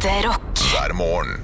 [0.00, 0.56] Ekte rock.
[0.72, 1.42] hver morgen.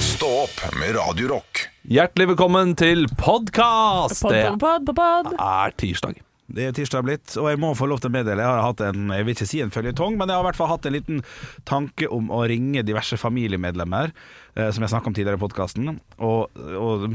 [0.00, 1.62] Stå opp med Radio Rock.
[1.88, 4.20] Hjertelig velkommen til podkast!
[4.20, 5.38] Pod, Det pod, pod, pod, pod.
[5.40, 6.18] er tirsdag.
[6.52, 8.82] Det er tirsdag blitt, og jeg må få lov til å meddele Jeg har hatt
[8.90, 10.96] en, jeg vil ikke si en føljetong, men jeg har i hvert fall hatt en
[10.98, 11.24] liten
[11.64, 14.12] tanke om å ringe diverse familiemedlemmer,
[14.52, 17.08] eh, som jeg snakket om tidligere i podkasten, og, og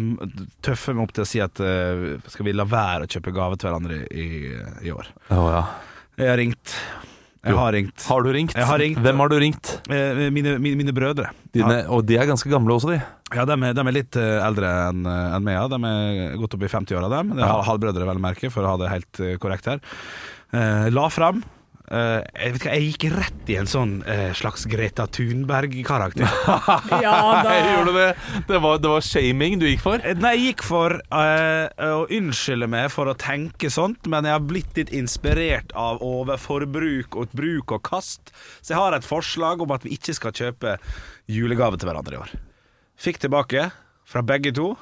[0.66, 3.62] tøffe meg opp til å si at eh, skal vi la være å kjøpe gave
[3.62, 4.28] til hverandre i,
[4.89, 5.14] i år.
[5.30, 5.64] Oh, ja.
[6.18, 6.78] Jeg har ringt.
[7.41, 8.03] Jeg har ringt.
[8.05, 8.53] Har du ringt?
[8.53, 8.99] Jeg har ringt.
[9.01, 9.71] Hvem har du ringt?
[9.89, 11.32] Eh, Mine, mine, mine brødre.
[11.55, 12.99] Dine, Og de er ganske gamle også, de.
[13.33, 15.57] Ja, de er, de er litt eh, eldre enn en meg.
[15.71, 17.33] De er godt opp i 50-åra, dem.
[17.41, 17.55] Ja.
[17.65, 19.82] halvbrødre, vel å merke, for å ha det helt eh, korrekt her.
[20.54, 21.41] Eh, la fram.
[21.91, 26.23] Eh, jeg, vet ikke, jeg gikk rett i en sånn uh, slags Greta Thunberg-karakter.
[27.04, 27.55] Ja da.
[27.65, 28.09] Gjorde du det.
[28.47, 30.04] Det var, det var shaming du gikk for?
[30.07, 31.68] Eh, Nei, jeg gikk for uh,
[31.99, 37.19] å unnskylde meg for å tenke sånt, men jeg har blitt litt inspirert av overforbruk
[37.19, 38.31] og bruk og kast.
[38.61, 40.77] Så jeg har et forslag om at vi ikke skal kjøpe
[41.31, 42.35] julegave til hverandre i år.
[43.01, 43.67] Fikk tilbake
[44.07, 44.73] fra begge to.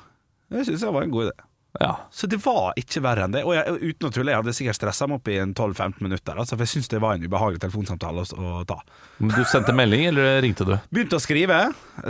[0.50, 1.49] Det syns jeg var en god idé.
[1.78, 1.92] Ja.
[2.12, 3.44] Så det var ikke verre enn det.
[3.46, 6.40] Og jeg, uten å tulle, jeg hadde sikkert stressa meg opp i 12-15 minutter.
[6.42, 8.80] Altså, for jeg syns det var en ubehagelig telefonsamtale å, å ta.
[9.22, 10.74] Men Du sendte melding, eller ringte du?
[10.90, 11.60] Begynte å skrive.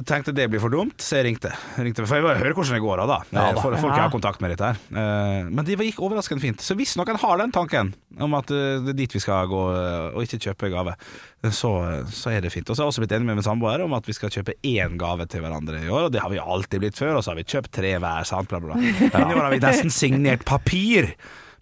[0.07, 1.52] Tenkte det blir for dumt, så jeg ringte.
[1.75, 3.19] ringte for jeg vil høre hvordan det går av, da.
[3.35, 3.63] Ja da.
[3.65, 4.80] For, folk jeg har kontakt med dette her.
[5.03, 6.63] Eh, Men det gikk overraskende fint.
[6.63, 9.63] Så hvis noen har den tanken om at eh, det er dit vi skal gå
[9.75, 10.95] eh, og ikke kjøpe gave,
[11.47, 11.71] så,
[12.11, 12.67] så er det fint.
[12.67, 14.57] Og så har jeg også blitt enig med min samboer om at vi skal kjøpe
[14.67, 16.09] én gave til hverandre i år.
[16.09, 18.27] Og det har vi alltid blitt før, og så har vi kjøpt tre hver.
[18.27, 18.51] Sant?
[18.51, 18.95] Bla, bla, bla.
[19.13, 21.13] Men i år har vi nesten signert papir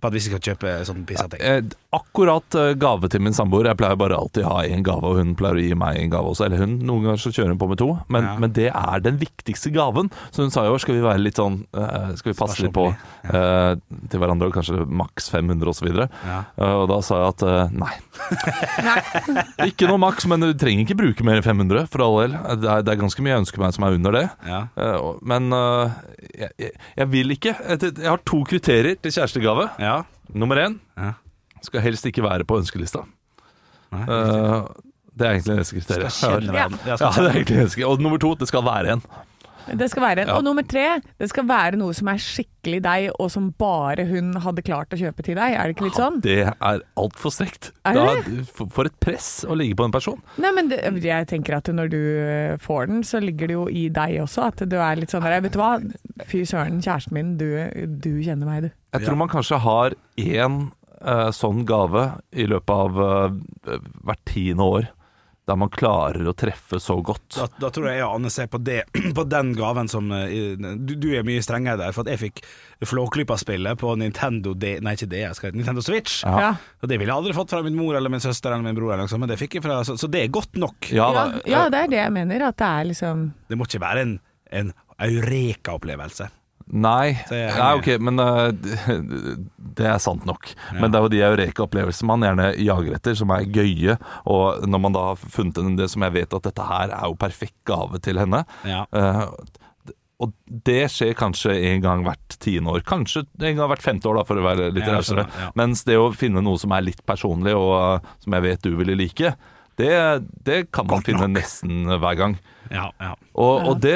[0.02, 1.70] på at vi skal kjøpe sånn pissating.
[1.98, 3.68] Eh, akkurat eh, gave til min samboer.
[3.72, 6.12] Jeg pleier bare alltid å ha én gave, og hun pleier å gi meg en
[6.14, 6.46] gave også.
[6.48, 8.36] Eller hun, noen ganger så kjører hun på med to, men, Ja.
[8.40, 10.12] men det er den viktigste gaven.
[10.32, 12.74] Så hun sa i år skal vi være litt sånn eh, Skal vi passe litt
[12.76, 13.76] på ja.
[14.10, 15.88] til hverandre, og kanskje maks 500 osv.
[15.98, 16.40] Ja.
[16.58, 17.94] Uh, og da sa jeg at nei.
[19.70, 22.38] ikke noe maks, men du trenger ikke bruke mer enn 500, for all del.
[22.62, 24.26] Det er, det er ganske mye jeg ønsker meg som er under det.
[24.48, 24.62] Ja.
[25.28, 29.72] Men jeg, jeg, jeg vil ikke jeg, jeg har to kriterier til kjærestegave.
[29.82, 29.98] ja.
[30.36, 31.14] Nummer én Ja.
[31.68, 33.06] Skal helst ikke være på ønskelista.
[33.94, 34.68] Nei, Uh,
[35.18, 36.12] det er egentlig neste kriterium.
[36.14, 37.86] Skal kjenne jeg Ja, Ja, det er egentlig.
[37.88, 39.02] Og nummer to, det skal være en.
[39.68, 40.30] Det skal være en.
[40.32, 40.36] Ja.
[40.38, 40.86] Og nummer tre,
[41.20, 45.00] det skal være noe som er skikkelig deg, og som bare hun hadde klart å
[45.00, 45.56] kjøpe til deg.
[45.58, 46.22] Er det ikke litt sånn?
[46.24, 47.72] Det er altfor strekt.
[47.88, 48.06] Er det?
[48.30, 50.22] Da, For et press å ligge på en person.
[50.40, 53.68] Nei, men det, jeg tenker at når du eh, får den, så ligger det jo
[53.68, 54.48] i deg også.
[54.54, 55.74] At du er litt sånn der, vet du hva,
[56.30, 57.50] fy søren, kjæresten min, du,
[58.00, 58.74] du kjenner meg, du.
[58.96, 60.77] Jeg tror man kanskje har én eh,
[61.36, 64.94] sånn gave i løpet av eh, hvert tiende år.
[65.48, 67.38] Der man klarer å treffe så godt.
[67.38, 68.82] Da, da tror jeg jeg aner seg ser på, det,
[69.16, 72.42] på den gaven som eh, du, du er mye strengere der, for at jeg fikk
[72.84, 76.18] Flåklypa-spillet på Nintendo D, Nei, ikke det, jeg skal, Nintendo Switch.
[76.28, 76.52] Ja.
[76.84, 78.92] Og Det ville jeg aldri fått fra min mor eller min søster eller min bror,
[78.98, 80.92] eller noe men det fikk jeg fra, så, så det er godt nok.
[80.92, 82.50] Ja, Ja, ja, det er det jeg mener.
[82.50, 84.14] At det er liksom Det må ikke være en,
[84.52, 84.76] en
[85.08, 86.28] eureka-opplevelse.
[86.68, 88.50] Nei, nei ok, men uh,
[89.78, 90.50] det- er sant nok.
[90.76, 93.96] Men det er jo de eureka-opplevelsene man gjerne jager etter, som er gøye.
[94.28, 97.06] Og når man da har funnet en det som jeg vet at dette her er
[97.08, 98.44] jo perfekt gave til henne.
[98.68, 98.84] Ja.
[98.92, 99.30] uh,
[100.18, 100.32] og
[100.66, 102.82] det skjer kanskje en gang hvert tiende år.
[102.90, 105.28] Kanskje en gang hvert femte år, da, for å være litt Ja, rausere.
[105.30, 105.52] ja.
[105.60, 108.72] Mens det å finne noe som er litt personlig, og uh, som jeg vet du
[108.80, 109.36] ville like,
[109.78, 109.92] det,
[110.48, 111.36] det kan man Godt finne nok.
[111.38, 112.38] nesten hver gang.
[112.74, 113.14] Ja, ja.
[113.38, 113.94] Og, og det,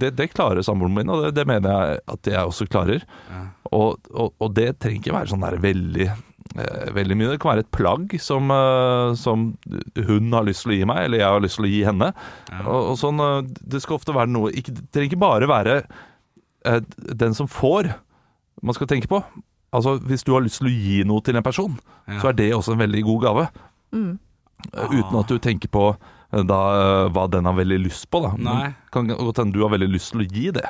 [0.00, 3.02] det, det klarer samboeren min, og det, det mener jeg at jeg også klarer.
[3.72, 7.32] Og, og, og det trenger ikke være sånn der veldig eh, Veldig mye.
[7.34, 9.42] Det kan være et plagg som, eh, som
[10.08, 12.08] hun har lyst til å gi meg, eller jeg har lyst til å gi henne.
[12.62, 13.42] Og, og sånn, eh,
[13.74, 15.76] Det skal ofte være noe ikke, Det trenger ikke bare være
[17.18, 17.90] den som får,
[18.62, 19.20] man skal tenke på.
[19.72, 21.76] Altså Hvis du har lyst til å gi noe til en person,
[22.08, 22.18] Ja.
[22.22, 23.46] så er det også en veldig god gave.
[23.92, 24.18] mm.
[24.74, 28.22] Eh, Uten at du tenker på eh, da, eh, hva den har veldig lyst på.
[28.24, 28.34] Da.
[28.36, 28.76] Men.
[28.94, 30.66] Kan godt hende du har veldig lyst til å gi det.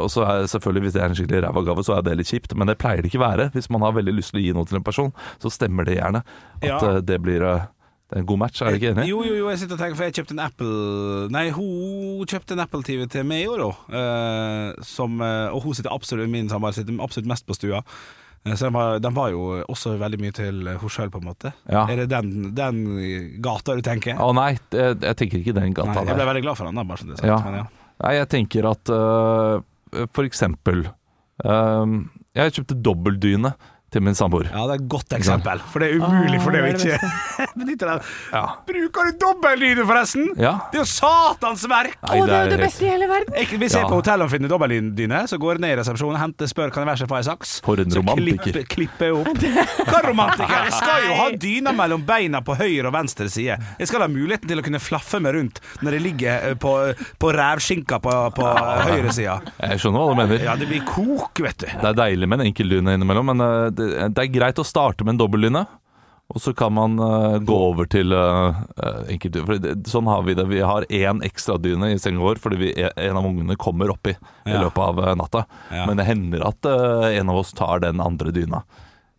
[0.00, 2.30] Og så er selvfølgelig Hvis det er en skikkelig ræva gave, så er det litt
[2.30, 3.50] kjipt, men det pleier det ikke være.
[3.52, 5.12] Hvis man har veldig lyst til å gi noe til en person,
[5.42, 6.24] så stemmer det gjerne.
[6.62, 7.00] At Ja.
[7.00, 7.44] det blir
[8.04, 9.08] det er en god match, er du ikke enig?
[9.08, 12.52] Jo, jo, jo, jeg sitter og tenker, for jeg kjøpte en Apple Nei, hun kjøpte
[12.52, 13.76] en Apple-TV til meg i år òg.
[15.52, 17.80] og hun sitter absolutt min samboer sitter absolutt mest på stua.
[18.44, 21.28] Eh, Så den var, den var jo også veldig mye til henne sjøl, på en
[21.30, 21.52] måte.
[21.70, 21.86] Ja.
[21.88, 22.82] Er det den, den
[23.44, 24.18] gata du tenker?
[24.20, 26.28] Å nei, det, jeg tenker ikke den Nei, gata jeg ble der.
[26.32, 27.30] veldig glad for den, da, bare så det er sagt.
[27.32, 27.38] Ja.
[27.48, 27.66] Men ja.
[28.04, 30.80] Nei, jeg tenker at uh, for eksempel
[31.44, 31.92] eh,
[32.34, 33.52] Jeg kjøpte dobbeltdyne
[33.94, 34.48] til min samboer.
[34.50, 36.98] Ja, det er et godt eksempel, for det er umulig for det å ikke
[37.60, 38.02] benytte den.
[38.34, 38.42] Ja.
[38.68, 40.28] Bruker du dobbeltdyne, forresten?
[40.40, 40.54] Ja.
[40.72, 41.96] Det er jo satans verk!
[42.04, 43.36] Nei, Å, det er jo det beste i hele verden!
[43.38, 46.18] Jeg, hvis jeg er på hotellet og finner dobbeltdyne, så går jeg ned i resepsjonen,
[46.20, 47.54] henter, spør kan jeg være så få ei saks.
[47.64, 48.42] For en så romantiker.
[48.44, 49.88] klipper, klipper jeg opp.
[49.90, 50.56] Hva romantiker?
[50.68, 53.58] Jeg skal jo ha dyna mellom beina på høyre og venstre side.
[53.80, 56.72] Jeg skal ha muligheten til å kunne flaffe meg rundt når jeg ligger eh, på,
[57.22, 58.50] på rævskinka på, på
[58.90, 59.36] høyre side.
[59.60, 60.44] Jeg skjønner hva du mener.
[60.48, 61.68] Ja, det blir kok, vet du.
[61.70, 63.83] Det er deilig med en enkeltdyne innimellom, men eh, det,
[64.14, 65.64] det er greit å starte med en dobbeltdyne.
[66.32, 68.56] Og så kan man uh, gå over til uh,
[69.12, 69.44] enkeltdyne.
[69.44, 70.46] For sånn har vi det.
[70.48, 74.56] Vi har én ekstradyne i senga vår fordi vi, en av ungene kommer oppi i
[74.56, 75.44] løpet av eh, natta.
[75.68, 75.84] Ja.
[75.88, 78.64] Men det hender at uh, en av oss tar den andre dyna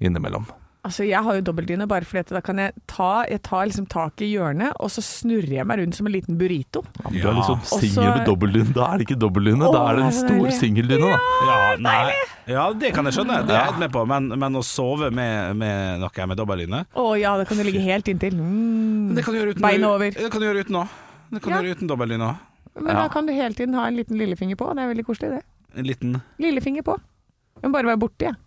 [0.02, 0.50] innimellom.
[0.86, 4.22] Altså, jeg har jo dobbeltdyne bare fordi da kan jeg ta Jeg tar liksom tak
[4.22, 6.84] i hjørnet, og så snurrer jeg meg rundt som en liten burrito.
[7.10, 7.32] Ja, men du Ja.
[7.32, 8.74] er liksom singel med dobbeltdyne.
[8.76, 11.10] Da er det ikke dobbeltdyne, da er det en stor singeldyne.
[11.10, 11.20] da.
[11.50, 12.14] Ja, nei.
[12.54, 13.40] ja, det kan jeg skjønne.
[13.48, 14.06] Det er jeg helt med på.
[14.08, 17.82] Men, men å sove med, med noe med dobbeltdyne Å ja, det kan du ligge
[17.82, 18.36] helt inntil.
[18.38, 19.16] Mm.
[19.16, 20.12] Det kan du gjøre uten Beina over.
[20.12, 20.88] Det kan du gjøre uten òg.
[21.34, 21.58] Det kan Ja.
[21.62, 22.36] du gjøre uten dobbeltdyne òg.
[22.76, 23.02] Men Ja.
[23.02, 24.70] da kan du hele tiden ha en liten lillefinger på.
[24.76, 25.44] Det er veldig koselig, det.
[25.76, 27.00] En liten Lillefinger på.
[27.64, 28.36] Jeg må bare være borti, jeg.
[28.36, 28.45] Ja,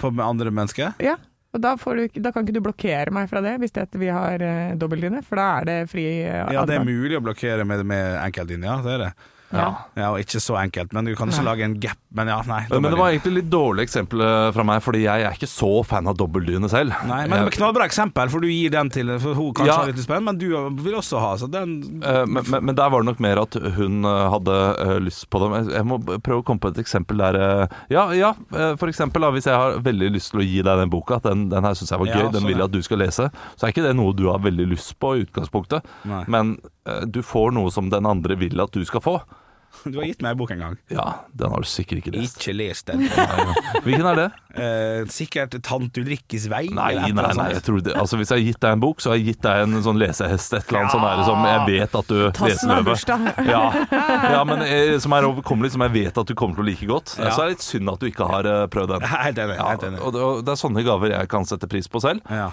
[0.00, 0.94] på med andre mennesker.
[1.02, 1.16] Ja.
[1.50, 4.10] Og da, får du, da kan ikke du blokkere meg fra det, hvis det vi
[4.12, 7.66] har uh, dobbeltdyne, for da er det fri uh, Ja, det er mulig å blokkere
[7.66, 8.76] med, med ja.
[8.84, 9.10] Det er det.
[9.52, 9.68] Ja.
[9.98, 11.48] Ja, og ikke så enkelt, men du kan ikke Nei.
[11.50, 11.98] lage en gap.
[12.14, 12.60] Men ja, nei.
[12.62, 12.98] Men det dobbeltdyne.
[12.98, 16.16] var egentlig litt dårlig eksempel eh, fra meg, fordi jeg er ikke så fan av
[16.18, 16.94] dobbeltdyne selv.
[17.06, 19.76] Nei, men Jeg- knallbra eksempel, for du gir den til For hun kanskje Ja.
[19.82, 20.48] har litt spenn, men du
[20.82, 23.54] vil også ha, så den Uh, men, men, men der var det nok mer at
[23.54, 25.72] hun eh, hadde uh, lyst på det.
[25.74, 28.32] Jeg- må prøve å komme på et eksempel der Uh, Ja, ja
[28.76, 31.22] for eksempel da, hvis jeg har veldig lyst til å gi deg den boka, at
[31.26, 33.30] den, den her syns jeg var Ja, gøy, den vil jeg at du skal lese,
[33.56, 35.82] så er ikke det noe du har veldig lyst på i utgangspunktet.
[36.04, 36.24] Nei.
[36.28, 36.58] Men
[37.10, 39.20] du får noe som den andre vil at du skal få.
[39.84, 40.76] Du har gitt meg en bok en gang.
[40.92, 41.06] Ja,
[41.36, 42.36] den har du sikkert ikke lest.
[42.40, 43.06] Ikke lest den.
[43.86, 44.26] Hvilken er det?
[44.60, 46.64] Eh, sikkert Tante Ulrikkes vei.
[46.74, 49.12] Nei, nei, nei, jeg tror det, altså Hvis jeg har gitt deg en bok, så
[49.12, 51.26] har jeg gitt deg en sånn lesehest, et eller annet ja.
[51.28, 53.28] som jeg vet at du leser Tassen har bursdag.
[53.46, 53.62] Ja,
[54.34, 56.90] ja men eh, som er overkommelig, som jeg vet at du kommer til å like
[56.90, 57.14] godt.
[57.16, 57.30] Ja.
[57.30, 59.06] Så er det litt synd at du ikke har eh, prøvd den.
[59.14, 59.60] Helt enig.
[59.60, 60.02] Ja, Helt enig.
[60.02, 62.26] og, det, og det er sånne gaver jeg kan sette pris på selv.
[62.28, 62.50] Ja.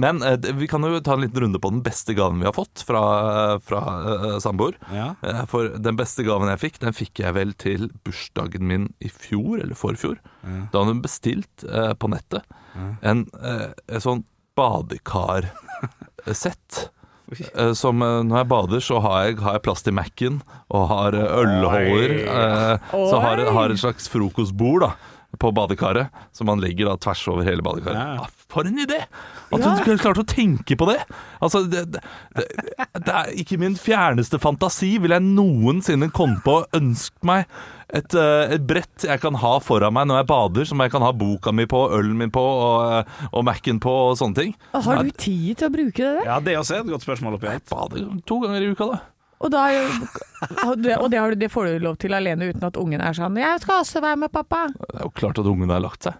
[0.00, 2.54] Men eh, vi kan jo ta en liten runde på den beste gaven vi har
[2.56, 3.02] fått fra,
[3.60, 3.82] fra
[4.14, 4.74] eh, samboer.
[4.90, 5.10] Ja.
[5.22, 9.08] Eh, For den beste gaven jeg fikk, den fikk jeg vel til bursdagen min i
[9.12, 10.16] fjor, eller forfjor.
[10.42, 12.42] Da hadde hun bestilt eh, på nettet
[13.06, 14.24] en, eh, en sånn
[16.24, 16.90] badekarsett.
[17.54, 20.40] Eh, Som eh, når jeg bader, så har jeg, har jeg plass til Mac-en
[20.74, 22.14] og har eh, ølholder.
[22.24, 24.90] eh, Så har, jeg har et slags frokostbord da
[25.40, 27.98] på badekaret, som man legger da tvers over hele badekaret.
[27.98, 28.24] Ja.
[28.24, 29.00] Ah, for en idé!
[29.52, 29.74] At Ja.
[29.74, 31.00] du skulle klart å tenke på det!
[31.42, 32.00] Altså, det, det,
[32.36, 32.46] det,
[33.04, 37.46] det er ikke min fjerneste fantasi vil jeg noensinne komme på å ønske meg
[37.94, 41.04] et, eh, et brett jeg kan ha foran meg når jeg bader, som jeg kan
[41.06, 44.54] ha boka mi på, ølen min på og, eh, og Mac-en på og sånne ting.
[44.74, 46.24] Har du tid til å bruke det der?
[46.32, 47.68] ja, det er et godt spørsmål oppi alt.
[47.70, 49.00] Bader to ganger i uka, da.
[49.44, 49.64] Og, da,
[50.64, 53.12] og det, det, har du, det får du lov til alene uten at ungen er
[53.16, 54.68] sånn 'Jeg skal også være med, pappa'.
[54.72, 56.14] Det er jo klart at ungen har lagt seg.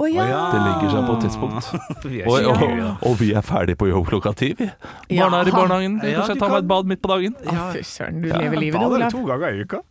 [0.00, 0.24] Oh, ja.
[0.48, 1.66] Det legger seg på et tidspunkt.
[2.08, 4.70] Vi Og, og, og vi er ferdig på jobb klokka ti, vi.
[5.12, 5.98] Barna er i barnehagen.
[6.00, 7.36] Ja, Kanskje ta tar meg et bad midt på dagen.
[7.44, 9.12] Ja, Fy søren, du Ja, lever livet, du, Bader Olav.
[9.12, 9.82] du to ganger i uka?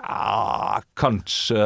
[0.00, 1.60] Ja, kanskje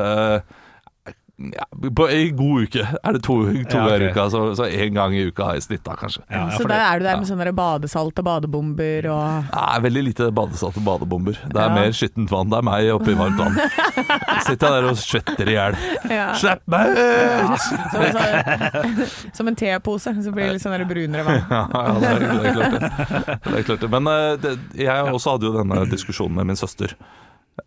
[1.57, 1.65] ja,
[1.97, 3.73] på En god uke er det to, to Ja, okay.
[3.73, 6.23] ganger i uka, så, så én gang i uka jeg snitt da, kanskje.
[6.31, 9.85] Ja, ja, Så da der er du der med sånne badesalt og badebomber og er
[9.87, 11.39] veldig lite badesalt og badebomber.
[11.49, 11.75] Det er Ja.
[11.75, 12.51] mer skittent vann.
[12.53, 13.59] Det er meg oppi varmt vann.
[14.47, 15.79] Sitter jeg der og svetter i hjel.
[16.11, 16.29] ja.
[16.39, 17.67] Slipp meg ut!
[17.93, 21.43] Som, så, som en tepose, så blir det litt sånn brunere vann.
[21.51, 23.41] Ja, ja, det, er, det, er klart det.
[23.49, 23.91] det er klart det.
[23.97, 24.55] Men eh, det,
[24.85, 26.95] jeg også hadde jo denne diskusjonen med min søster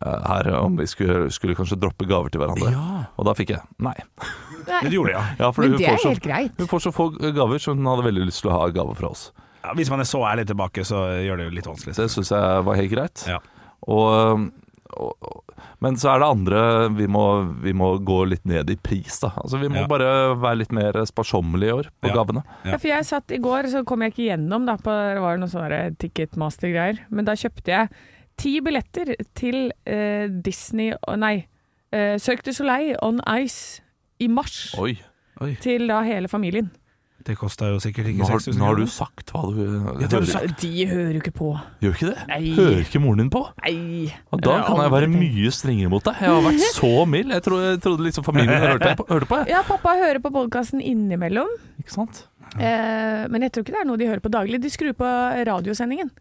[0.02, 2.72] her om vi skulle, skulle kanskje droppe gaver til hverandre.
[3.16, 3.94] Og da fikk jeg nei.
[4.66, 5.24] Men du gjorde det, ja.
[5.46, 6.52] Ja, Men det er så- helt greit.
[6.58, 9.08] Hun får så få gaver, så hun hadde veldig lyst til å ha gaver fra
[9.14, 9.30] oss.
[9.64, 9.72] ja.
[9.78, 11.94] Hvis man er så ærlig tilbake, så gjør det jo litt vanskelig.
[11.96, 13.24] Det syns jeg var helt greit.
[13.30, 13.38] Ja.
[13.86, 14.50] Og,
[14.96, 15.42] og, og,
[15.84, 16.60] men så er det andre
[16.96, 17.22] vi må,
[17.62, 19.30] vi må gå litt ned i pris, da.
[19.42, 19.86] Altså Vi må Ja.
[19.90, 22.14] bare være litt mer sparsommelige i år på Ja.
[22.18, 22.42] gavene.
[22.64, 22.72] Ja.
[22.72, 25.36] Ja, for jeg satt i går, så kom jeg ikke gjennom da, på, det var
[25.38, 27.88] noen sånne Ticketmaster-greier, men da kjøpte jeg
[28.36, 31.46] ti billetter til eh, Disney, nei,
[31.92, 33.80] eh, Cirque du Soleil on Ice
[34.20, 34.94] i mars, Oi.
[35.44, 36.70] Oi, til da hele familien.
[37.26, 39.94] det kosta jo sikkert Nå ikke har, 6000 nå har du sagt hva du Ja,
[39.98, 40.60] det har du sagt.
[40.62, 41.48] De hører jo ikke på.
[41.82, 42.20] Gjør ikke det?
[42.30, 42.52] Nei.
[42.54, 43.40] Hører ikke moren din på?
[43.64, 44.12] Nei.
[44.30, 46.20] Og da kan jeg være mye strengere mot deg.
[46.22, 47.34] Jeg har vært så mild.
[47.34, 49.08] Jeg trodde, jeg trodde liksom familien hørte på.
[49.12, 49.50] Hørte på jeg.
[49.56, 51.50] Ja, pappa hører på podkasten innimellom,
[51.82, 52.22] Ikke sant?
[52.60, 54.62] eh, men jeg tror ikke det er noe de hører på daglig.
[54.62, 55.10] De skrur på
[55.50, 56.14] radiosendingen.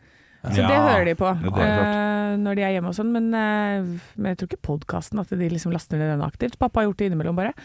[0.52, 3.12] Så Ja, det hører de på eh, når de er hjemme og sånn.
[3.16, 6.60] Men, uh, men jeg tror ikke podkasten at de liksom laster ned den aktivt.
[6.62, 7.56] Pappa har gjort det innimellom, bare.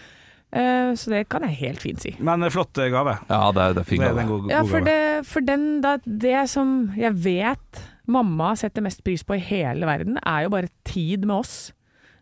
[0.51, 2.15] Eh, så det kan jeg helt fint si.
[2.19, 3.17] Men flott gave.
[3.29, 4.19] Ja, det er, det er fin gave.
[4.19, 8.83] en god, god Ja, for det, for den, da, det som jeg vet mamma setter
[8.83, 11.55] mest pris på i hele verden, er jo bare tid med oss.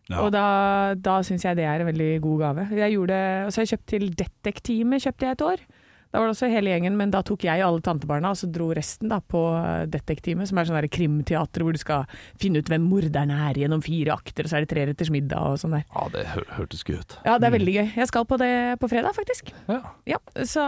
[0.09, 0.23] Ja.
[0.25, 0.45] Og da,
[0.97, 2.69] da syns jeg det er en veldig god gave.
[2.77, 5.65] Jeg gjorde, og så har jeg kjøpt til Detektimet, kjøpte jeg et år.
[6.09, 8.71] Da var det også hele gjengen, men da tok jeg alle tantebarna, og så dro
[8.77, 9.43] resten da på
[9.93, 12.07] Detektimet, som er sånn krimteater hvor du skal
[12.41, 15.61] finne ut hvem morderen er gjennom fire akter, og så er det treretters middag og
[15.61, 15.85] sånn der.
[15.93, 17.19] Ja, det hør hørtes gøy ut.
[17.29, 17.87] Ja, det er veldig gøy.
[18.01, 19.53] Jeg skal på det på fredag, faktisk.
[19.69, 19.81] Ja.
[20.09, 20.65] Ja, så,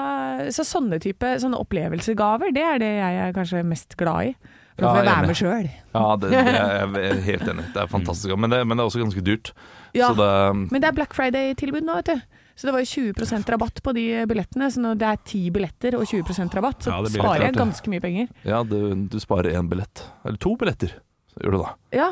[0.53, 4.35] så sånne type sånne opplevelsesgaver, det er det jeg er kanskje mest glad i.
[4.77, 5.71] For da får jeg være med sjøl.
[5.95, 7.65] Ja, det, det er jeg helt enig.
[7.75, 8.37] Det er fantastisk.
[8.37, 9.55] Men det, men det er også ganske dyrt.
[9.97, 10.31] Ja, Så det,
[10.71, 12.40] men det er Black Friday-tilbud nå, vet du.
[12.57, 14.69] Så det var jo 20% rabatt på de billettene.
[14.71, 18.01] Så når det er ti billetter og 20% rabatt, så Ja, sparer jeg ganske mye
[18.05, 18.29] penger.
[18.45, 18.77] ja, du,
[19.09, 20.03] du sparer én billett.
[20.25, 20.93] Eller to billetter,
[21.33, 21.75] så gjør du da.
[21.97, 22.11] Ja,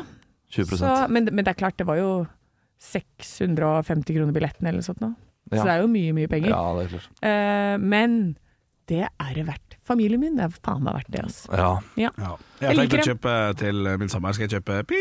[0.49, 2.25] 20 så, men, men det er klart, det var jo
[2.81, 5.13] 650 kroner billetten eller noe sånt nå.
[5.49, 5.63] Så Ja.
[5.65, 6.49] det er jo mye, mye penger.
[6.53, 7.09] Ja, det er klart.
[7.25, 8.37] Eh, men
[8.89, 9.75] det er det verdt.
[9.85, 11.49] Familien min, det er faen meg verdt det, altså.
[11.57, 11.69] Ja.
[11.97, 12.09] Ja.
[12.17, 12.35] Ja.
[12.61, 14.97] Jeg Jeg liker å kjøpe til min sommer Skal jeg kjøpe pip,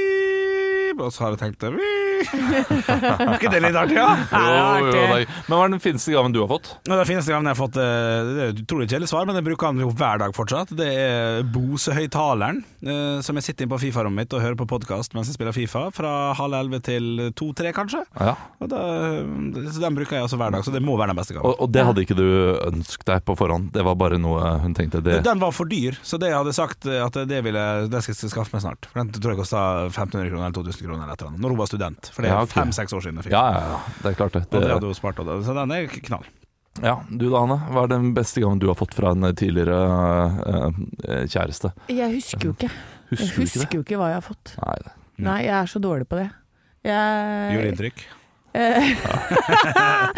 [1.00, 1.64] og så har jeg tenkt.
[2.19, 4.09] Er ikke det litt artig, ja?
[4.33, 4.93] Ja, Jo, jo, artig.
[4.99, 6.71] det er- Men hva er den fineste gaven du har fått?
[6.88, 9.38] Og Den fineste gaven jeg har fått eh, Det er et utrolig kjedelig svar, men
[9.38, 10.73] jeg bruker den jo hver dag fortsatt.
[10.78, 15.14] Det er Bose-høyttaleren, eh, som jeg sitter inne på Fifa-rommet mitt og hører på podkast
[15.14, 18.02] mens jeg spiller Fifa, fra halv elleve til to-tre, kanskje.
[18.19, 18.35] Ja.
[18.59, 18.83] Og da,
[19.71, 21.47] så Den bruker jeg også hver dag, så det må være den beste gaven.
[21.52, 22.26] Og, og det hadde ikke du
[22.67, 23.71] ønsket deg på forhånd?
[23.76, 26.57] Det var bare noe hun tenkte det Den var for dyr, så det jeg hadde
[26.57, 28.90] sagt eh, at det, ville, det skal jeg skaffe meg snart.
[28.90, 31.54] For Den tror jeg kosta 1500 kroner eller 2000 kroner eller et eller annet, når
[31.54, 32.11] hun var student.
[32.16, 33.78] For det er fem-seks år siden jeg fikk Ja, ja, ja.
[34.02, 34.42] Det er klart det.
[34.49, 35.23] Og det det hadde hun spart.
[35.47, 36.26] Så den er knall.
[36.83, 37.59] ja, Du da, Anne.
[37.75, 41.73] Hva er den beste gangen du har fått fra en tidligere uh, kjæreste?
[41.92, 42.71] Jeg husker jo ikke.
[43.12, 44.54] Jeg Husker ikke jo ikke hva jeg har fått.
[44.61, 46.28] Nei, det- Nei, jeg er så dårlig på det.
[46.87, 48.02] Gjorde Jeg, inntrykk.
[48.59, 49.16] ja.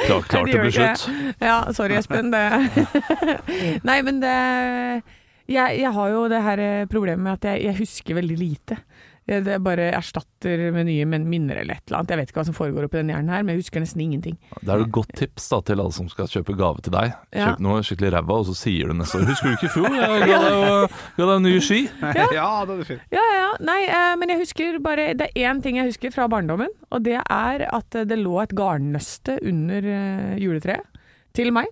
[0.06, 1.36] Klart, klart Det det blir slutt.
[1.40, 2.30] ja, sorry Espen.
[2.30, 2.44] Det.
[3.88, 4.34] Nei, men det
[5.50, 8.76] jeg, jeg har jo det her eh, problemet med at jeg, jeg husker veldig lite.
[9.28, 12.10] Det bare erstatter med nye minner eller et eller annet.
[12.10, 14.38] Jeg vet ikke hva som foregår oppi den hjernen her, men jeg husker nesten ingenting.
[14.58, 17.14] Det er et godt tips da til alle som skal kjøpe gave til deg.
[17.30, 17.50] Ja.
[17.52, 19.88] Kjøp noe skikkelig ræva, og så sier du neste år 'Husker du ikke i fjor?
[19.94, 21.82] Jeg ga deg, ga deg nye ski'.
[22.40, 23.02] Ja, det er fint.
[23.12, 23.50] Ja, ja, ja.
[23.66, 27.04] Nei, eh, men jeg husker bare Det er én ting jeg husker fra barndommen, og
[27.04, 30.86] det er at det lå et garnnøste under eh, juletreet
[31.36, 31.70] til meg.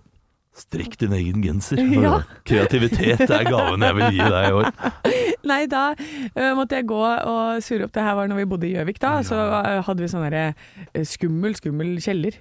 [0.59, 1.79] Strikk din egen genser.
[1.93, 2.19] Ja.
[2.47, 4.71] Kreativitet er gaven jeg vil gi deg i år.
[5.49, 7.93] Nei, da uh, måtte jeg gå og surre opp.
[7.95, 9.13] Det her var når vi bodde i Gjøvik, da.
[9.25, 12.37] Så uh, hadde vi sånn derre uh, skummel, skummel kjeller.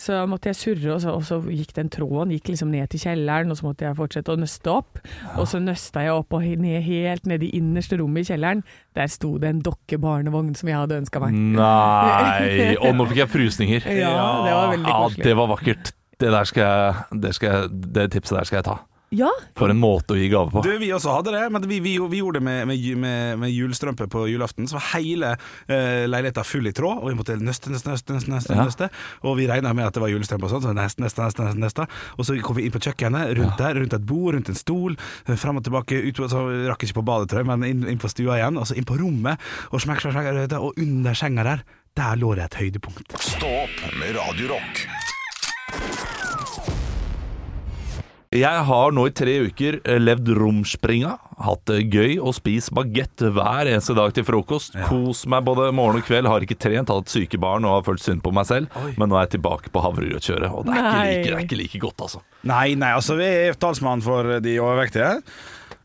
[0.00, 3.02] Så måtte jeg surre, og så, og så gikk den tråden gikk liksom ned til
[3.06, 5.00] kjelleren, og så måtte jeg fortsette å nøste opp.
[5.38, 8.62] Og så nøsta jeg opp og ned, helt ned i innerste rommet i kjelleren.
[8.98, 11.40] Der sto det en dokkebarnevogn som jeg hadde ønska meg.
[11.56, 13.90] Nei Og nå fikk jeg frysninger.
[13.96, 14.14] Ja,
[14.44, 15.22] det var veldig koselig.
[15.22, 15.96] Ja, det var vakkert.
[16.22, 18.78] Det, der skal jeg, det, skal jeg, det tipset der skal jeg ta.
[19.12, 19.28] Ja,
[19.60, 20.62] For en måte å gi gave på.
[20.64, 23.50] Du, Vi også hadde det, men vi, vi, vi gjorde det med, med, med, med
[23.52, 24.64] julestrømpe på julaften.
[24.70, 25.34] Så var hele
[25.68, 28.64] eh, leiligheta full i tråd, og vi måtte nøste, nøste, nøste, nøste, nøste, Ja.
[28.64, 28.88] nøste.
[29.28, 31.60] Og vi regna med at det var julestrømpe og sånn, så neste, neste, neste, neste,
[31.66, 31.88] neste.
[32.16, 34.96] Og så kom vi inn på kjøkkenet, rundt der, rundt et bord, rundt en stol,
[35.28, 38.00] eh, fram og tilbake, ut, så rakk ikke på badet, tror jeg, men inn, inn
[38.00, 39.36] på stua igjen, og så inn på rommet,
[39.76, 41.66] og smekk, smekk, smekk, og under senga der,
[42.00, 43.12] der lå det et høydepunkt.
[43.20, 44.56] Stå opp med Radio
[48.32, 53.20] Jeg har nå i tre uker eh, levd romspringa, hatt det gøy og spist bagett
[53.34, 54.72] hver eneste dag til frokost.
[54.88, 56.30] Kos meg både morgen og kveld.
[56.30, 58.72] Har ikke trent, hatt syke barn og har følt synd på meg selv.
[58.96, 61.58] Men nå er jeg tilbake på havregrøtkjøret, og det er, ikke like, det er ikke
[61.60, 62.22] like godt, altså.
[62.48, 65.10] Nei, nei, altså vi er talsmann for de overvektige.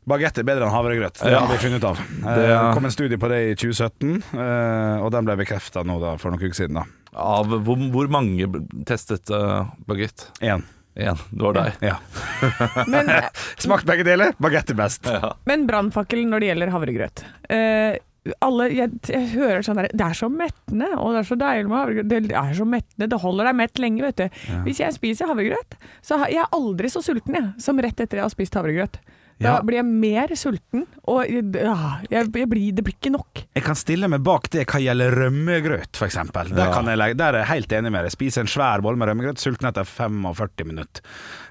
[0.07, 1.41] Bagett er bedre enn havregrøt, det Ja.
[1.43, 1.99] har vi funnet ut av.
[2.23, 5.99] Det- Det kom en studie på det i 2017, eh, og den ble bekrefta nå
[5.99, 6.79] da, for noen uker siden.
[6.79, 6.85] da
[7.19, 8.47] Av hvor, hvor mange
[8.87, 10.29] testet uh, bagett?
[10.39, 10.63] Én.
[10.97, 11.19] Én.
[11.29, 11.77] Det var deg.
[11.85, 11.95] Ja.
[12.93, 13.11] men,
[13.63, 15.07] Smakt begge deler, bagett er best.
[15.49, 17.23] men brannfakkel når det gjelder havregrøt.
[17.53, 17.99] Eh,
[18.43, 21.69] alle, jeg, jeg hører sånn der Det er så mettende, og det er så deilig
[21.69, 22.09] med havregrøt.
[22.11, 24.41] Det er så mettende, det holder deg mett lenge, vet du.
[24.65, 28.19] Hvis jeg spiser havregrøt, så har jeg er aldri så sulten jeg, som rett etter
[28.19, 28.99] jeg har spist havregrøt.
[29.39, 29.61] Da Ja.
[29.61, 33.43] blir jeg mer sulten, og ja, jeg, jeg blir, det blir ikke nok.
[33.53, 36.15] Jeg kan stille meg bak det hva gjelder rømmegrøt, f.eks.
[36.33, 36.81] Der, Ja.
[36.81, 38.11] jeg der er jeg helt enig med deg.
[38.15, 41.01] Spise en svær bolle med rømmegrøt, sulten etter 45 minutter.